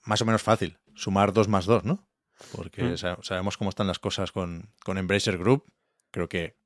más 0.04 0.22
o 0.22 0.26
menos 0.26 0.42
fácil 0.42 0.80
sumar 0.96 1.32
dos 1.32 1.48
más 1.48 1.66
dos, 1.66 1.86
¿no? 1.86 2.10
Porque 2.52 2.84
mm. 2.84 2.98
sabemos 3.22 3.58
cómo 3.58 3.70
están 3.70 3.88
las 3.88 4.00
cosas 4.00 4.34
con, 4.34 4.70
con 4.84 4.98
Embracer 4.98 5.38
Group. 5.38 5.64
Creo 6.12 6.28
que 6.28 6.58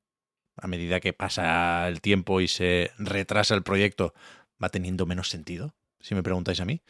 a 0.57 0.67
medida 0.67 0.99
que 0.99 1.13
pasa 1.13 1.87
el 1.87 2.01
tiempo 2.01 2.41
y 2.41 2.47
se 2.47 2.91
retrasa 2.97 3.55
el 3.55 3.63
proyecto, 3.63 4.13
va 4.63 4.69
teniendo 4.69 5.05
menos 5.05 5.29
sentido, 5.29 5.75
si 5.99 6.15
me 6.15 6.23
preguntáis 6.23 6.59
a 6.59 6.65
mí. 6.65 6.81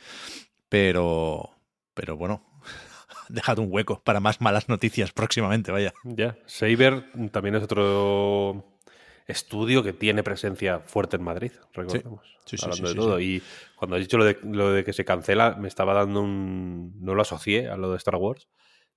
Pero, 0.70 1.52
pero 1.94 2.18
bueno, 2.18 2.44
dejad 3.30 3.60
un 3.60 3.68
hueco 3.70 4.02
para 4.04 4.20
más 4.20 4.42
malas 4.42 4.70
noticias 4.70 5.12
próximamente, 5.12 5.72
vaya. 5.72 5.94
Ya, 6.04 6.38
Saber 6.46 7.06
también 7.32 7.56
es 7.56 7.64
otro 7.64 8.80
estudio 9.28 9.84
que 9.84 9.94
tiene 9.94 10.24
presencia 10.24 10.80
fuerte 10.82 11.18
en 11.18 11.24
Madrid, 11.24 11.52
recordemos. 11.74 12.38
Sí, 12.46 12.58
sí, 12.58 12.66
hablando 12.66 12.90
de 12.90 12.96
todo. 12.96 13.20
Y 13.20 13.42
cuando 13.76 13.96
has 13.96 14.02
dicho 14.02 14.18
lo 14.18 14.26
de, 14.26 14.38
lo 14.44 14.72
de, 14.72 14.84
que 14.84 14.94
se 14.94 15.06
cancela, 15.06 15.56
me 15.56 15.68
estaba 15.68 15.94
dando 15.94 16.22
un. 16.22 16.94
No 17.02 17.16
lo 17.16 17.22
asocié 17.22 17.70
a 17.70 17.78
lo 17.78 17.92
de 17.92 17.98
Star 17.98 18.16
Wars 18.16 18.48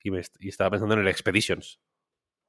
y, 0.03 0.11
me, 0.11 0.23
y 0.39 0.49
estaba 0.49 0.71
pensando 0.71 0.95
en 0.95 1.01
el 1.01 1.09
Expeditions, 1.09 1.81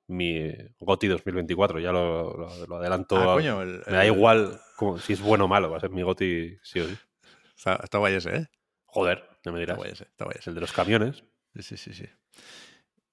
mi 0.10 0.52
GOTI 0.80 1.08
2024, 1.08 1.80
ya 1.80 1.92
lo, 1.92 2.68
lo, 2.68 2.78
adelanto. 2.78 3.16
Ah, 3.18 3.36
me 3.38 3.94
da 3.96 4.06
igual 4.06 4.60
como, 4.76 4.98
si 4.98 5.14
es 5.14 5.22
bueno 5.22 5.46
o 5.46 5.48
malo, 5.48 5.70
va 5.70 5.78
a 5.78 5.80
ser 5.80 5.92
mi 5.92 6.02
GOTI 6.02 6.58
sí 6.64 6.80
o 6.80 6.88
sí. 6.88 6.98
Está, 7.56 7.98
guay 7.98 8.16
ese, 8.16 8.36
¿eh? 8.36 8.48
Joder, 8.86 9.24
no 9.46 9.52
me 9.52 9.60
dirás. 9.60 9.76
Está 9.76 9.82
guay 9.82 9.92
ese, 9.92 10.04
está 10.06 10.26
guay 10.26 10.38
El 10.46 10.56
de 10.56 10.62
los 10.62 10.72
camiones. 10.72 11.24
Sí, 11.56 11.62
sí, 11.62 11.78
sí, 11.78 11.94
sí. 11.94 12.06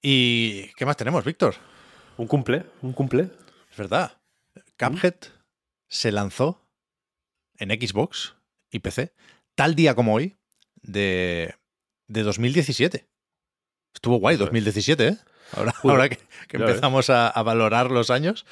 ¿Y 0.01 0.73
qué 0.73 0.85
más 0.85 0.97
tenemos, 0.97 1.23
Víctor? 1.23 1.55
Un 2.17 2.27
cumple, 2.27 2.65
un 2.81 2.93
cumple. 2.93 3.29
Es 3.71 3.77
verdad. 3.77 4.17
Cuphead 4.77 5.15
se 5.87 6.11
lanzó 6.11 6.67
en 7.57 7.69
Xbox 7.69 8.35
y 8.71 8.79
PC 8.79 9.13
tal 9.55 9.75
día 9.75 9.95
como 9.95 10.13
hoy 10.13 10.35
de, 10.75 11.55
de 12.07 12.23
2017. 12.23 13.07
Estuvo 13.93 14.17
guay 14.17 14.37
2017, 14.37 15.07
¿eh? 15.07 15.17
Ahora, 15.83 16.09
que, 16.09 16.19
empezamos 16.51 17.09
a, 17.09 17.31
valorar 17.43 17.91
los 17.91 18.09
años. 18.09 18.45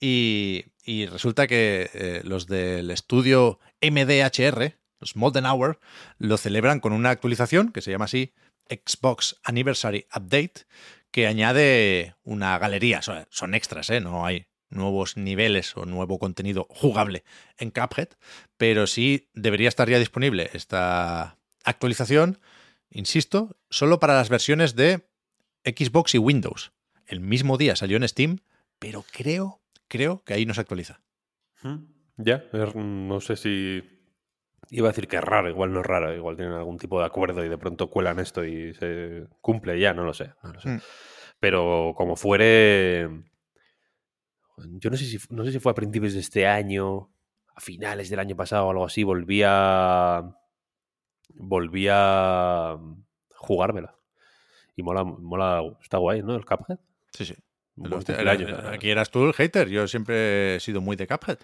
Y, 0.00 0.64
resulta 1.10 1.46
que 1.46 1.90
eh, 1.94 2.20
los 2.24 2.46
del 2.46 2.90
estudio 2.90 3.60
MDHR, 3.80 4.74
los 5.00 5.16
Molden 5.16 5.46
Hour, 5.46 5.78
lo 6.18 6.36
celebran 6.36 6.80
con 6.80 6.92
una 6.92 7.10
actualización 7.10 7.70
que 7.70 7.82
se 7.82 7.90
llama 7.90 8.06
así 8.06 8.32
Xbox 8.68 9.38
Anniversary 9.44 10.06
Update, 10.14 10.66
que 11.10 11.26
añade 11.26 12.16
una 12.24 12.58
galería. 12.58 13.00
Son, 13.02 13.54
extras, 13.54 13.90
¿eh? 13.90 14.00
No 14.00 14.26
hay 14.26 14.46
nuevos 14.70 15.16
niveles 15.16 15.76
o 15.76 15.84
nuevo 15.84 16.18
contenido 16.18 16.66
jugable 16.70 17.24
en 17.58 17.70
Cuphead, 17.70 18.08
pero 18.56 18.86
sí 18.86 19.28
debería 19.34 19.68
estar 19.68 19.88
ya 19.88 19.98
disponible 19.98 20.50
esta 20.54 21.38
actualización, 21.62 22.40
insisto, 22.90 23.56
solo 23.70 24.00
para 24.00 24.14
las 24.14 24.30
versiones 24.30 24.74
de 24.74 25.06
Xbox 25.64 26.14
y 26.14 26.18
Windows. 26.18 26.72
El 27.06 27.20
mismo 27.20 27.56
día 27.56 27.76
salió 27.76 27.96
en 27.96 28.08
Steam, 28.08 28.38
pero 28.78 29.04
creo, 29.12 29.60
creo 29.88 30.22
que 30.24 30.34
ahí 30.34 30.46
no 30.46 30.54
se 30.54 30.60
actualiza. 30.60 31.00
Ya, 32.16 32.44
no 32.74 33.20
sé 33.20 33.36
si 33.36 33.82
Iba 34.74 34.88
a 34.88 34.92
decir 34.92 35.06
que 35.06 35.16
es 35.16 35.22
raro, 35.22 35.50
igual 35.50 35.70
no 35.72 35.80
es 35.80 35.86
raro, 35.86 36.14
igual 36.14 36.36
tienen 36.36 36.54
algún 36.54 36.78
tipo 36.78 36.98
de 36.98 37.04
acuerdo 37.04 37.44
y 37.44 37.48
de 37.50 37.58
pronto 37.58 37.90
cuelan 37.90 38.18
esto 38.20 38.42
y 38.42 38.72
se 38.72 39.26
cumple 39.42 39.78
ya, 39.78 39.92
no 39.92 40.02
lo 40.02 40.14
sé. 40.14 40.32
Mm. 40.64 40.78
Pero 41.38 41.92
como 41.94 42.16
fuere. 42.16 43.06
Yo 44.56 44.88
no 44.88 44.96
sé, 44.96 45.04
si, 45.04 45.18
no 45.28 45.44
sé 45.44 45.52
si 45.52 45.58
fue 45.58 45.72
a 45.72 45.74
principios 45.74 46.14
de 46.14 46.20
este 46.20 46.46
año, 46.46 47.10
a 47.54 47.60
finales 47.60 48.08
del 48.08 48.20
año 48.20 48.34
pasado 48.34 48.66
o 48.66 48.70
algo 48.70 48.86
así, 48.86 49.02
volvía. 49.02 50.22
Volvía 51.34 52.70
a 52.70 52.80
jugármela. 53.34 53.94
Y 54.76 54.82
mola, 54.82 55.04
mola, 55.04 55.62
está 55.82 55.98
guay, 55.98 56.22
¿no? 56.22 56.34
El 56.34 56.44
Cuphead. 56.44 56.78
Sí, 57.12 57.26
sí. 57.26 57.34
aquí 58.72 58.90
eras 58.90 59.10
tú 59.10 59.26
el 59.26 59.32
hater, 59.34 59.68
yo 59.68 59.86
siempre 59.86 60.56
he 60.56 60.60
sido 60.60 60.80
muy 60.80 60.96
de 60.96 61.06
Cuphead. 61.06 61.38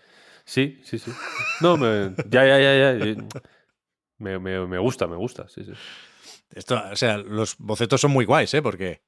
Sí, 0.45 0.81
sí, 0.83 0.99
sí. 0.99 1.13
No, 1.61 1.77
me, 1.77 2.15
ya, 2.29 2.47
ya, 2.47 2.59
ya, 2.59 2.93
ya. 2.95 3.25
Me, 4.19 4.39
me, 4.39 4.67
me, 4.67 4.79
gusta, 4.79 5.07
me 5.07 5.17
gusta, 5.17 5.47
sí, 5.49 5.65
sí. 5.65 5.73
Esto, 6.55 6.83
o 6.91 6.97
sea, 6.97 7.19
los 7.19 7.57
bocetos 7.59 8.01
son 8.01 8.11
muy 8.11 8.25
guays, 8.25 8.55
¿eh? 8.55 8.63
Porque 8.63 9.03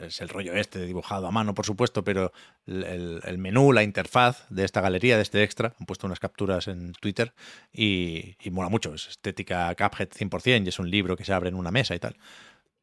es 0.00 0.20
el 0.20 0.28
rollo 0.28 0.54
este 0.54 0.84
dibujado 0.84 1.26
a 1.26 1.30
mano, 1.30 1.54
por 1.54 1.66
supuesto, 1.66 2.02
pero 2.04 2.32
el, 2.66 3.20
el, 3.24 3.38
menú, 3.38 3.72
la 3.72 3.82
interfaz 3.82 4.48
de 4.48 4.64
esta 4.64 4.80
galería, 4.80 5.16
de 5.16 5.22
este 5.22 5.42
extra, 5.42 5.74
han 5.78 5.86
puesto 5.86 6.06
unas 6.06 6.20
capturas 6.20 6.68
en 6.68 6.92
Twitter 6.92 7.34
y, 7.72 8.36
y 8.40 8.50
mola 8.50 8.68
mucho. 8.68 8.94
Es 8.94 9.08
estética 9.08 9.74
Cuphead 9.74 10.08
100% 10.10 10.64
y 10.64 10.68
es 10.68 10.78
un 10.78 10.90
libro 10.90 11.16
que 11.16 11.24
se 11.24 11.32
abre 11.32 11.48
en 11.48 11.54
una 11.54 11.70
mesa 11.70 11.94
y 11.94 11.98
tal. 11.98 12.16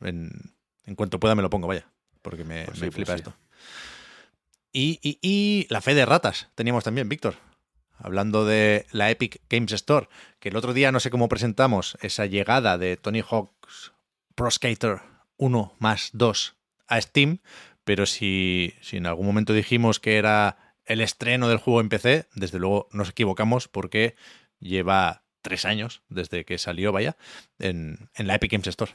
En, 0.01 0.53
en 0.85 0.95
cuanto 0.95 1.19
pueda 1.19 1.35
me 1.35 1.41
lo 1.41 1.49
pongo, 1.49 1.67
vaya, 1.67 1.87
porque 2.21 2.43
me, 2.43 2.65
pues 2.65 2.79
me 2.79 2.87
pues 2.87 2.95
flipa 2.95 3.15
esto. 3.15 3.33
Y, 4.71 4.99
y, 5.21 5.67
la 5.69 5.81
fe 5.81 5.93
de 5.93 6.05
ratas 6.05 6.49
teníamos 6.55 6.83
también, 6.83 7.07
Víctor. 7.07 7.35
Hablando 7.95 8.43
de 8.43 8.87
la 8.91 9.11
Epic 9.11 9.41
Games 9.49 9.71
Store, 9.71 10.09
que 10.39 10.49
el 10.49 10.55
otro 10.55 10.73
día 10.73 10.91
no 10.91 10.99
sé 10.99 11.11
cómo 11.11 11.29
presentamos 11.29 11.95
esa 12.01 12.25
llegada 12.25 12.77
de 12.79 12.97
Tony 12.97 13.21
Hawk's 13.21 13.93
Pro 14.33 14.49
Skater 14.49 15.01
1 15.37 15.75
más 15.79 16.09
2 16.13 16.55
a 16.87 16.99
Steam, 16.99 17.39
pero 17.83 18.05
si, 18.07 18.73
si 18.81 18.97
en 18.97 19.05
algún 19.05 19.27
momento 19.27 19.53
dijimos 19.53 19.99
que 19.99 20.17
era 20.17 20.75
el 20.85 21.01
estreno 21.01 21.47
del 21.47 21.59
juego 21.59 21.81
en 21.81 21.89
PC, 21.89 22.27
desde 22.33 22.59
luego 22.59 22.87
nos 22.91 23.09
equivocamos 23.09 23.67
porque 23.67 24.15
lleva 24.59 25.22
tres 25.43 25.65
años 25.65 26.01
desde 26.09 26.45
que 26.45 26.57
salió, 26.57 26.91
vaya, 26.91 27.15
en, 27.59 28.09
la 28.17 28.35
Epic 28.35 28.53
Games 28.53 28.67
Store. 28.67 28.91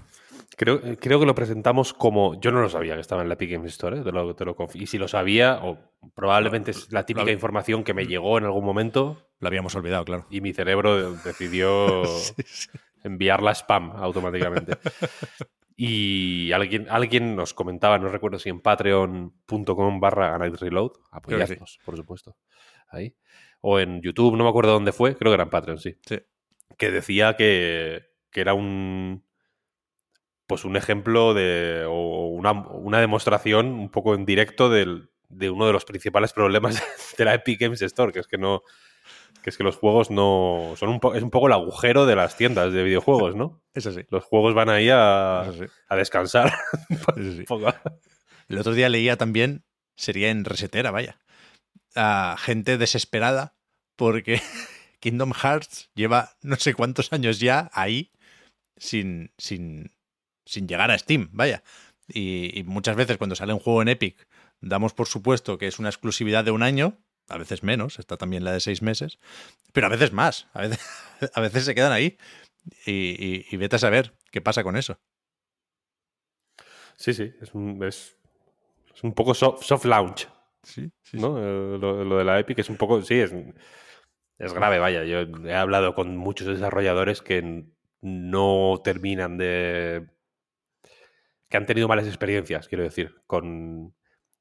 Creo, 0.56 0.80
creo 0.98 1.20
que 1.20 1.26
lo 1.26 1.34
presentamos 1.36 1.92
como. 1.92 2.40
Yo 2.40 2.50
no 2.50 2.60
lo 2.60 2.68
sabía 2.68 2.94
que 2.94 3.00
estaba 3.00 3.22
en 3.22 3.28
la 3.28 3.34
Epic 3.34 3.52
Games 3.52 3.72
Store, 3.72 3.98
¿eh? 4.00 4.02
te, 4.02 4.10
lo, 4.10 4.34
te 4.34 4.44
lo 4.44 4.56
Y 4.74 4.86
si 4.86 4.98
lo 4.98 5.06
sabía, 5.06 5.60
o 5.62 5.78
probablemente 6.14 6.72
es 6.72 6.90
la 6.90 7.06
típica 7.06 7.30
información 7.30 7.84
que 7.84 7.94
me 7.94 8.06
llegó 8.06 8.38
en 8.38 8.44
algún 8.44 8.64
momento. 8.64 9.28
Lo 9.38 9.46
habíamos 9.46 9.76
olvidado, 9.76 10.04
claro. 10.04 10.26
Y 10.30 10.40
mi 10.40 10.52
cerebro 10.52 11.12
decidió 11.12 12.02
enviarla 13.04 13.52
spam 13.52 13.92
automáticamente. 13.92 14.76
Y 15.80 16.50
alguien, 16.50 16.88
alguien 16.90 17.36
nos 17.36 17.54
comentaba, 17.54 18.00
no 18.00 18.08
recuerdo 18.08 18.40
si 18.40 18.48
en 18.48 18.60
patreon.com 18.60 20.00
barra 20.00 20.36
Reload, 20.36 20.90
apoyarnos, 21.12 21.78
por 21.84 21.96
supuesto, 21.96 22.36
ahí. 22.88 23.14
O 23.60 23.78
en 23.78 24.02
YouTube, 24.02 24.36
no 24.36 24.42
me 24.42 24.50
acuerdo 24.50 24.72
dónde 24.72 24.90
fue, 24.90 25.16
creo 25.16 25.30
que 25.30 25.34
era 25.34 25.44
en 25.44 25.50
Patreon, 25.50 25.78
sí. 25.78 25.96
Sí 26.04 26.18
que 26.76 26.90
decía 26.90 27.36
que, 27.36 28.08
era 28.32 28.54
un 28.54 29.24
pues 30.46 30.64
un 30.64 30.76
ejemplo 30.76 31.34
de 31.34 31.84
o 31.88 32.28
una, 32.28 33.00
demostración 33.00 33.66
un 33.66 33.90
poco 33.90 34.14
en 34.14 34.24
directo 34.24 34.70
de 34.70 35.50
uno 35.50 35.66
de 35.66 35.72
los 35.72 35.84
principales 35.84 36.32
problemas 36.32 36.80
de 37.18 37.24
la 37.24 37.34
Epic 37.34 37.60
Games 37.60 37.82
Store, 37.82 38.12
que 38.12 38.20
es 38.20 38.28
que 38.28 38.38
no 38.38 38.62
que 39.42 39.50
es 39.50 39.56
que 39.56 39.64
los 39.64 39.76
juegos 39.76 40.10
no 40.10 40.74
son 40.76 40.88
un 40.88 41.00
es 41.16 41.22
un 41.22 41.30
poco 41.30 41.46
el 41.46 41.52
agujero 41.52 42.06
de 42.06 42.16
las 42.16 42.36
tiendas 42.36 42.72
de 42.72 42.82
videojuegos, 42.82 43.34
¿no? 43.34 43.62
Eso 43.74 43.92
sí. 43.92 44.02
Los 44.10 44.24
juegos 44.24 44.54
van 44.54 44.68
ahí 44.68 44.90
a, 44.90 45.40
a 45.40 45.96
descansar. 45.96 46.52
el 48.48 48.58
otro 48.58 48.72
día 48.72 48.88
leía 48.88 49.16
también, 49.16 49.64
sería 49.96 50.30
en 50.30 50.44
resetera, 50.44 50.90
vaya, 50.90 51.20
a 51.94 52.36
gente 52.38 52.78
desesperada 52.78 53.56
porque 53.96 54.40
Kingdom 55.00 55.32
Hearts 55.32 55.90
lleva 55.94 56.36
no 56.42 56.56
sé 56.56 56.74
cuántos 56.74 57.12
años 57.12 57.40
ya 57.40 57.70
ahí 57.72 58.10
sin, 58.76 59.32
sin, 59.38 59.92
sin 60.44 60.68
llegar 60.68 60.90
a 60.90 60.98
Steam, 60.98 61.28
vaya. 61.32 61.62
Y, 62.08 62.62
muchas 62.64 62.96
veces 62.96 63.18
cuando 63.18 63.36
sale 63.36 63.52
un 63.52 63.58
juego 63.58 63.82
en 63.82 63.88
Epic 63.88 64.26
damos 64.60 64.94
por 64.94 65.06
supuesto 65.06 65.58
que 65.58 65.66
es 65.66 65.78
una 65.78 65.90
exclusividad 65.90 66.44
de 66.44 66.50
un 66.50 66.62
año, 66.62 66.98
a 67.28 67.36
veces 67.36 67.62
menos, 67.62 67.98
está 67.98 68.16
también 68.16 68.44
la 68.44 68.52
de 68.52 68.60
seis 68.60 68.80
meses, 68.80 69.18
pero 69.72 69.86
a 69.86 69.90
veces 69.90 70.12
más, 70.12 70.48
a 70.54 70.62
veces, 70.62 70.80
a 71.34 71.40
veces 71.40 71.64
se 71.64 71.74
quedan 71.74 71.92
ahí 71.92 72.16
y, 72.86 73.56
vete 73.56 73.76
a 73.76 73.78
saber 73.78 74.14
qué 74.30 74.40
pasa 74.40 74.62
con 74.62 74.76
eso. 74.76 74.98
Sí, 76.96 77.12
sí, 77.14 77.32
es 77.40 77.54
un, 77.54 77.82
es, 77.84 78.16
un 79.02 79.12
poco 79.12 79.34
soft, 79.34 79.62
soft 79.64 79.84
launch. 79.84 80.28
Sí, 80.62 80.90
¿no? 81.12 81.38
Eh, 81.38 81.78
lo, 81.78 82.04
lo, 82.04 82.18
de 82.18 82.24
la 82.24 82.40
Epic 82.40 82.58
es 82.58 82.68
un 82.68 82.76
poco, 82.76 83.00
sí, 83.02 83.14
es, 83.14 83.32
es 84.38 84.52
grave, 84.52 84.78
vaya. 84.78 85.04
Yo 85.04 85.20
he 85.46 85.54
hablado 85.54 85.94
con 85.94 86.16
muchos 86.16 86.46
desarrolladores 86.46 87.22
que 87.22 87.64
no 88.00 88.80
terminan 88.84 89.36
de. 89.36 90.06
que 91.48 91.56
han 91.56 91.66
tenido 91.66 91.88
malas 91.88 92.06
experiencias, 92.06 92.68
quiero 92.68 92.84
decir, 92.84 93.16
con 93.26 93.94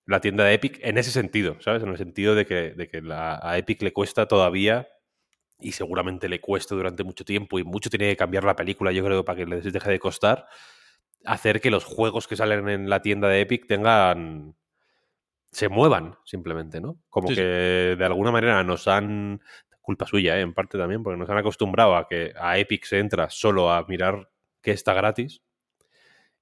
la 0.06 0.22
tienda 0.22 0.46
de 0.46 0.54
Epic 0.54 0.80
en 0.84 0.98
ese 0.98 1.12
sentido, 1.12 1.58
¿sabes? 1.60 1.84
En 1.84 1.90
el 1.90 1.98
sentido 1.98 2.36
de 2.36 2.46
que, 2.46 2.72
de 2.72 2.88
que 2.88 3.02
a 3.12 3.58
Epic 3.58 3.82
le 3.82 3.94
cuesta 3.94 4.28
todavía 4.28 4.88
y 5.60 5.72
seguramente 5.74 6.30
le 6.30 6.40
cuesta 6.40 6.76
durante 6.76 7.04
mucho 7.04 7.26
tiempo 7.26 7.60
y 7.60 7.64
mucho 7.64 7.90
tiene 7.90 8.10
que 8.10 8.18
cambiar 8.18 8.44
la 8.44 8.56
película, 8.56 8.92
yo 8.92 9.04
creo, 9.04 9.26
para 9.26 9.38
que 9.38 9.46
les 9.46 9.72
deje 9.72 9.90
de 9.90 10.00
costar, 10.00 10.48
hacer 11.26 11.60
que 11.60 11.72
los 11.72 11.84
juegos 11.84 12.28
que 12.28 12.36
salen 12.36 12.70
en 12.70 12.90
la 12.90 13.02
tienda 13.02 13.28
de 13.28 13.42
Epic 13.42 13.68
tengan 13.68 14.56
se 15.52 15.70
muevan 15.70 16.16
simplemente, 16.24 16.80
¿no? 16.80 17.00
Como 17.10 17.30
que 17.30 17.96
de 17.98 18.06
alguna 18.06 18.32
manera 18.32 18.64
nos 18.64 18.88
han 18.88 19.42
culpa 19.88 20.06
suya, 20.06 20.38
¿eh? 20.38 20.41
en 20.41 20.54
parte 20.54 20.78
también, 20.78 21.02
porque 21.02 21.17
nos 21.17 21.30
han 21.30 21.38
acostumbrado 21.38 21.95
a 21.95 22.10
que 22.10 22.34
a 22.38 22.58
Epic 22.58 22.84
se 22.84 23.00
entra 23.00 23.30
solo 23.30 23.71
a 23.71 23.86
mirar 23.88 24.30
que 24.62 24.71
está 24.71 24.93
gratis 24.93 25.41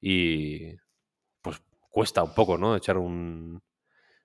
y 0.01 0.73
pues 1.43 1.61
cuesta 1.91 2.23
un 2.23 2.33
poco, 2.33 2.57
¿no? 2.57 2.75
Echar 2.75 2.97
un 2.97 3.61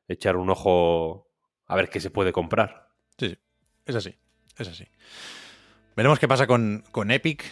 echar 0.09 0.37
un 0.37 0.49
ojo 0.49 1.29
a 1.67 1.77
ver 1.77 1.91
qué 1.91 2.01
se 2.01 2.09
puede 2.09 2.33
comprar. 2.33 2.89
Sí, 3.19 3.29
sí. 3.29 3.39
es 3.85 3.95
así, 3.95 4.17
es 4.57 4.69
así. 4.69 4.87
Veremos 5.95 6.19
qué 6.19 6.27
pasa 6.27 6.47
con, 6.47 6.83
con 6.91 7.11
Epic 7.11 7.45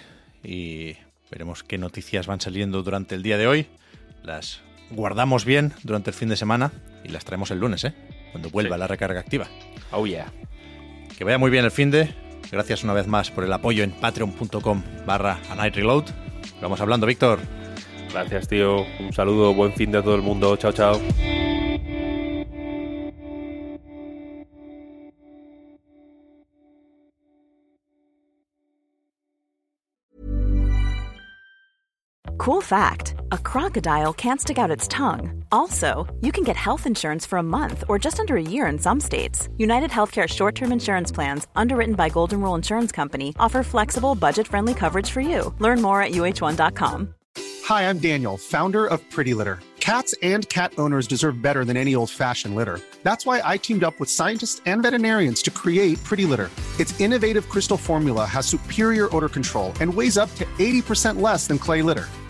y 0.43 0.97
veremos 1.31 1.65
qué 1.65 1.77
noticias 1.77 2.27
van 2.27 2.41
saliendo 2.41 2.83
durante 2.83 3.15
el 3.15 3.23
día 3.23 3.37
de 3.37 3.47
hoy. 3.47 3.67
Las 4.23 4.63
guardamos 4.91 5.45
bien 5.45 5.75
durante 5.83 6.09
el 6.09 6.17
fin 6.17 6.31
de 6.31 6.37
semana 6.37 6.73
y 7.05 7.09
las 7.09 7.27
traemos 7.27 7.51
el 7.51 7.59
lunes, 7.59 7.85
¿eh? 7.85 7.93
Cuando 8.33 8.49
vuelva 8.49 8.79
la 8.79 8.87
recarga 8.87 9.21
activa. 9.21 9.49
Oh 9.93 10.07
yeah. 10.07 10.33
Que 11.19 11.25
vaya 11.25 11.37
muy 11.37 11.51
bien 11.51 11.65
el 11.65 11.73
fin 11.73 11.91
de. 11.91 12.15
Gracias 12.53 12.85
una 12.85 12.93
vez 12.93 13.09
más 13.09 13.33
por 13.33 13.43
el 13.43 13.53
apoyo 13.53 13.83
en 13.83 13.91
patreon.com 13.91 14.83
barra 15.05 15.41
Reload. 15.75 16.05
Vamos 16.63 16.81
hablando, 16.81 17.09
Víctor. 17.09 17.41
Gracias, 18.13 18.47
tío. 18.47 18.87
Un 19.01 19.13
saludo, 19.13 19.53
buen 19.53 19.73
fin 19.73 19.91
de 19.91 20.01
todo 20.01 20.15
el 20.15 20.23
mundo. 20.23 20.57
Chao, 20.57 20.71
chao. 20.71 21.01
Cool 32.49 32.63
fact 32.63 33.15
a 33.31 33.37
crocodile 33.37 34.15
can't 34.15 34.41
stick 34.41 34.57
out 34.57 34.71
its 34.71 34.89
tongue. 34.89 35.45
Also, 35.53 36.07
you 36.23 36.33
can 36.33 36.45
get 36.45 36.57
health 36.57 36.87
insurance 36.87 37.27
for 37.27 37.37
a 37.37 37.43
month 37.43 37.85
or 37.89 37.99
just 37.99 38.19
under 38.19 38.37
a 38.37 38.49
year 38.55 38.67
in 38.67 38.79
some 38.79 39.01
states. 39.01 39.51
United 39.59 39.91
Healthcare 39.91 40.27
short 40.27 40.55
term 40.55 40.73
insurance 40.73 41.13
plans, 41.13 41.47
underwritten 41.57 41.95
by 41.95 42.09
Golden 42.09 42.41
Rule 42.41 42.55
Insurance 42.55 42.91
Company, 42.91 43.35
offer 43.39 43.63
flexible, 43.63 44.15
budget 44.15 44.49
friendly 44.49 44.73
coverage 44.73 45.11
for 45.11 45.21
you. 45.21 45.55
Learn 45.59 45.83
more 45.83 46.01
at 46.01 46.13
uh1.com. 46.13 47.15
Hi, 47.67 47.83
I'm 47.83 47.99
Daniel, 47.99 48.39
founder 48.39 48.87
of 48.87 48.99
Pretty 49.11 49.35
Litter. 49.35 49.59
Cats 49.79 50.15
and 50.23 50.49
cat 50.49 50.73
owners 50.79 51.07
deserve 51.07 51.43
better 51.43 51.67
than 51.67 51.77
any 51.77 51.95
old 51.95 52.09
fashioned 52.11 52.55
litter. 52.55 52.81
That's 53.03 53.27
why 53.27 53.43
I 53.45 53.59
teamed 53.59 53.85
up 53.85 54.01
with 54.01 54.09
scientists 54.09 54.63
and 54.65 54.81
veterinarians 54.83 55.43
to 55.43 55.51
create 55.51 56.03
Pretty 56.03 56.25
Litter. 56.25 56.51
Its 56.81 56.99
innovative 56.99 57.47
crystal 57.51 57.77
formula 57.77 58.25
has 58.25 58.47
superior 58.47 59.15
odor 59.15 59.29
control 59.29 59.75
and 59.83 59.93
weighs 59.93 60.17
up 60.17 60.35
to 60.37 60.47
80% 60.57 61.21
less 61.21 61.47
than 61.47 61.59
clay 61.59 61.83
litter. 61.83 62.09